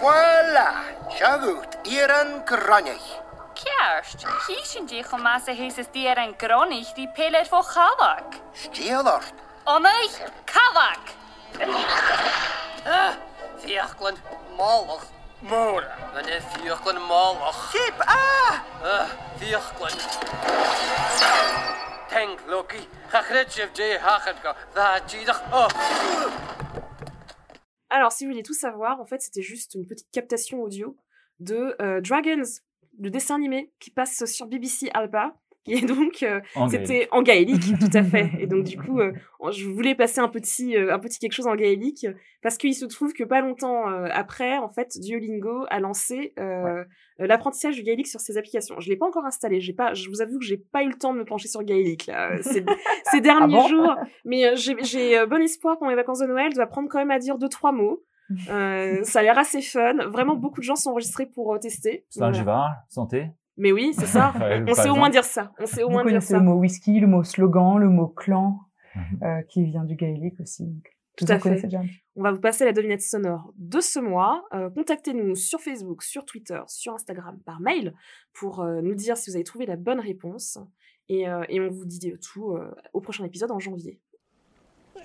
[0.00, 0.70] Voilà,
[1.40, 3.20] goed, ieren gronich.
[3.54, 8.38] Kerst, kiezen die gemassen hees is dieren gronich die pelet voor kawak.
[8.52, 9.32] Stielort.
[9.64, 11.04] Onnig, kawak.
[12.84, 13.14] Ah, eh,
[13.56, 14.18] Vierklund,
[14.56, 15.15] mollig.
[15.42, 16.40] Men er
[18.06, 18.64] ah!
[18.82, 19.06] Ah,
[22.48, 22.78] Loki.
[25.08, 25.16] J.
[25.52, 25.68] Oh.
[27.90, 30.96] Alors, si vous voulez tout savoir, en fait, c'était juste une petite captation audio
[31.40, 32.42] de euh, Dragons,
[32.98, 34.90] le dessin animé qui passe sur BBC
[35.68, 38.30] Et donc, euh, c'était en gaélique, tout à fait.
[38.38, 39.12] Et donc, du coup, euh,
[39.50, 42.06] je voulais passer un petit, euh, un petit quelque chose en gaélique
[42.42, 46.32] parce qu'il se trouve que pas longtemps après, en fait, Duolingo a lancé
[47.18, 48.78] l'apprentissage du gaélique sur ses applications.
[48.78, 49.60] Je l'ai pas encore installé.
[49.60, 51.62] J'ai pas, je vous avoue que j'ai pas eu le temps de me pencher sur
[51.62, 52.64] gaélique là, ces,
[53.10, 53.68] ces derniers Ah bon?
[53.68, 53.94] jours.
[54.24, 57.38] Mais j'ai, bon espoir pour mes vacances de Noël de apprendre quand même à dire
[57.38, 58.04] deux trois mots.
[58.46, 59.94] Ça a l'air assez fun.
[60.08, 62.04] Vraiment, beaucoup de gens sont enregistrés pour tester.
[62.16, 62.32] Voilà.
[62.32, 64.32] Slangivar santé Mais oui, c'est ça.
[64.40, 65.52] Ouais, On sait au moins dire ça.
[65.58, 66.38] On sait au Vous moins dire connaissez ça.
[66.38, 68.60] le mot whisky, le mot slogan, le mot clan,
[68.94, 69.18] Mhm.
[69.24, 70.64] euh, qui vient du gaélique aussi.
[71.16, 71.60] Tout à fait.
[71.62, 71.80] déjà
[72.16, 74.44] On va vous passer la devinette sonore de ce mois.
[74.54, 77.94] Euh, Contactez-nous sur Facebook, sur Twitter, sur Instagram, par mail
[78.34, 80.58] pour euh, nous dire si vous avez trouvé la bonne réponse.
[81.08, 83.98] Et, euh, et on vous dit tout euh, au prochain épisode en janvier.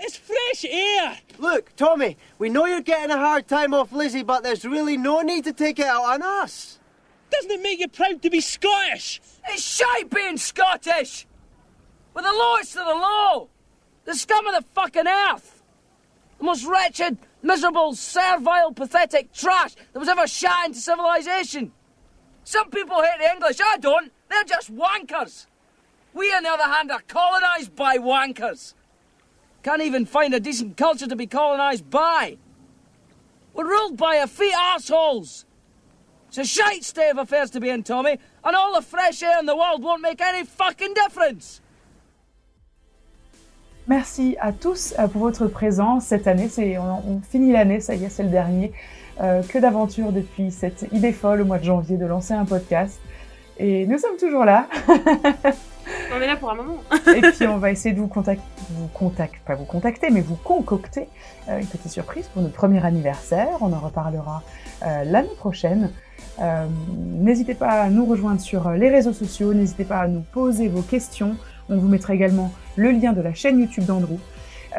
[0.03, 1.13] It's fresh air!
[1.39, 5.21] Look, Tommy, we know you're getting a hard time off Lizzie, but there's really no
[5.21, 6.80] need to take it out on us.
[7.31, 9.21] Doesn't it make you proud to be Scottish?
[9.47, 11.25] It's shite being Scottish!
[12.13, 13.49] With the lowest of the low!
[14.05, 15.63] The scum of the fucking earth!
[16.37, 21.71] The most wretched, miserable, servile, pathetic trash that was ever shot into civilization!
[22.43, 24.11] Some people hate the English, I don't!
[24.29, 25.45] They're just wankers!
[26.13, 28.73] We, on the other hand, are colonised by wankers!
[29.63, 32.37] Can't even find a decent culture to be colonised by!
[33.53, 35.45] We're ruled by a effete assholes!
[36.31, 39.37] It's a shite state of affairs to be in, Tommy, and all the fresh air
[39.37, 41.59] in the world won't make any fucking difference!
[43.85, 46.47] Merci à tous euh, pour votre présence cette année.
[46.47, 48.71] C'est, on, on finit l'année, ça y est, c'est le dernier.
[49.19, 53.01] Euh, que d'aventures depuis cette idée folle au mois de janvier de lancer un podcast.
[53.57, 54.67] Et nous sommes toujours là.
[56.15, 56.77] On est là pour un moment.
[57.13, 60.35] Et puis on va essayer de vous contacter, vous contacter, pas vous contacter, mais vous
[60.35, 61.09] concocter
[61.49, 63.57] euh, une petite surprise pour notre premier anniversaire.
[63.59, 64.43] On en reparlera
[64.83, 65.91] euh, l'année prochaine.
[66.41, 66.65] Euh,
[67.19, 70.67] n'hésitez pas à nous rejoindre sur euh, les réseaux sociaux, n'hésitez pas à nous poser
[70.69, 71.35] vos questions.
[71.69, 74.17] On vous mettra également le lien de la chaîne YouTube d'Andrew.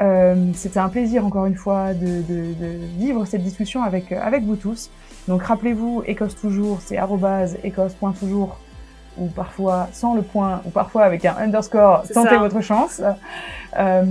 [0.01, 4.43] Euh, C'était un plaisir encore une fois de, de- de vivre cette discussion avec, avec
[4.45, 4.91] vous tous.
[5.29, 8.59] Donc rappelez-vous, Écosse toujours, c'est arrobase écosse.toujours
[9.19, 12.39] ou parfois sans le point, ou parfois avec un underscore, C'est tentez ça.
[12.39, 13.03] votre chance.
[13.79, 14.03] Euh,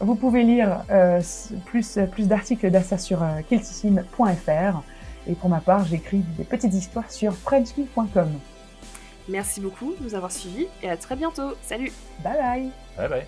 [0.00, 1.20] vous pouvez lire euh,
[1.66, 3.18] plus, plus d'articles d'Assa sur
[3.50, 4.82] kiltissime.fr.
[5.28, 8.30] Et pour ma part, j'écris des petites histoires sur frenchly.com.
[9.28, 11.54] Merci beaucoup de nous avoir suivis et à très bientôt.
[11.62, 13.26] Salut Bye bye Bye bye.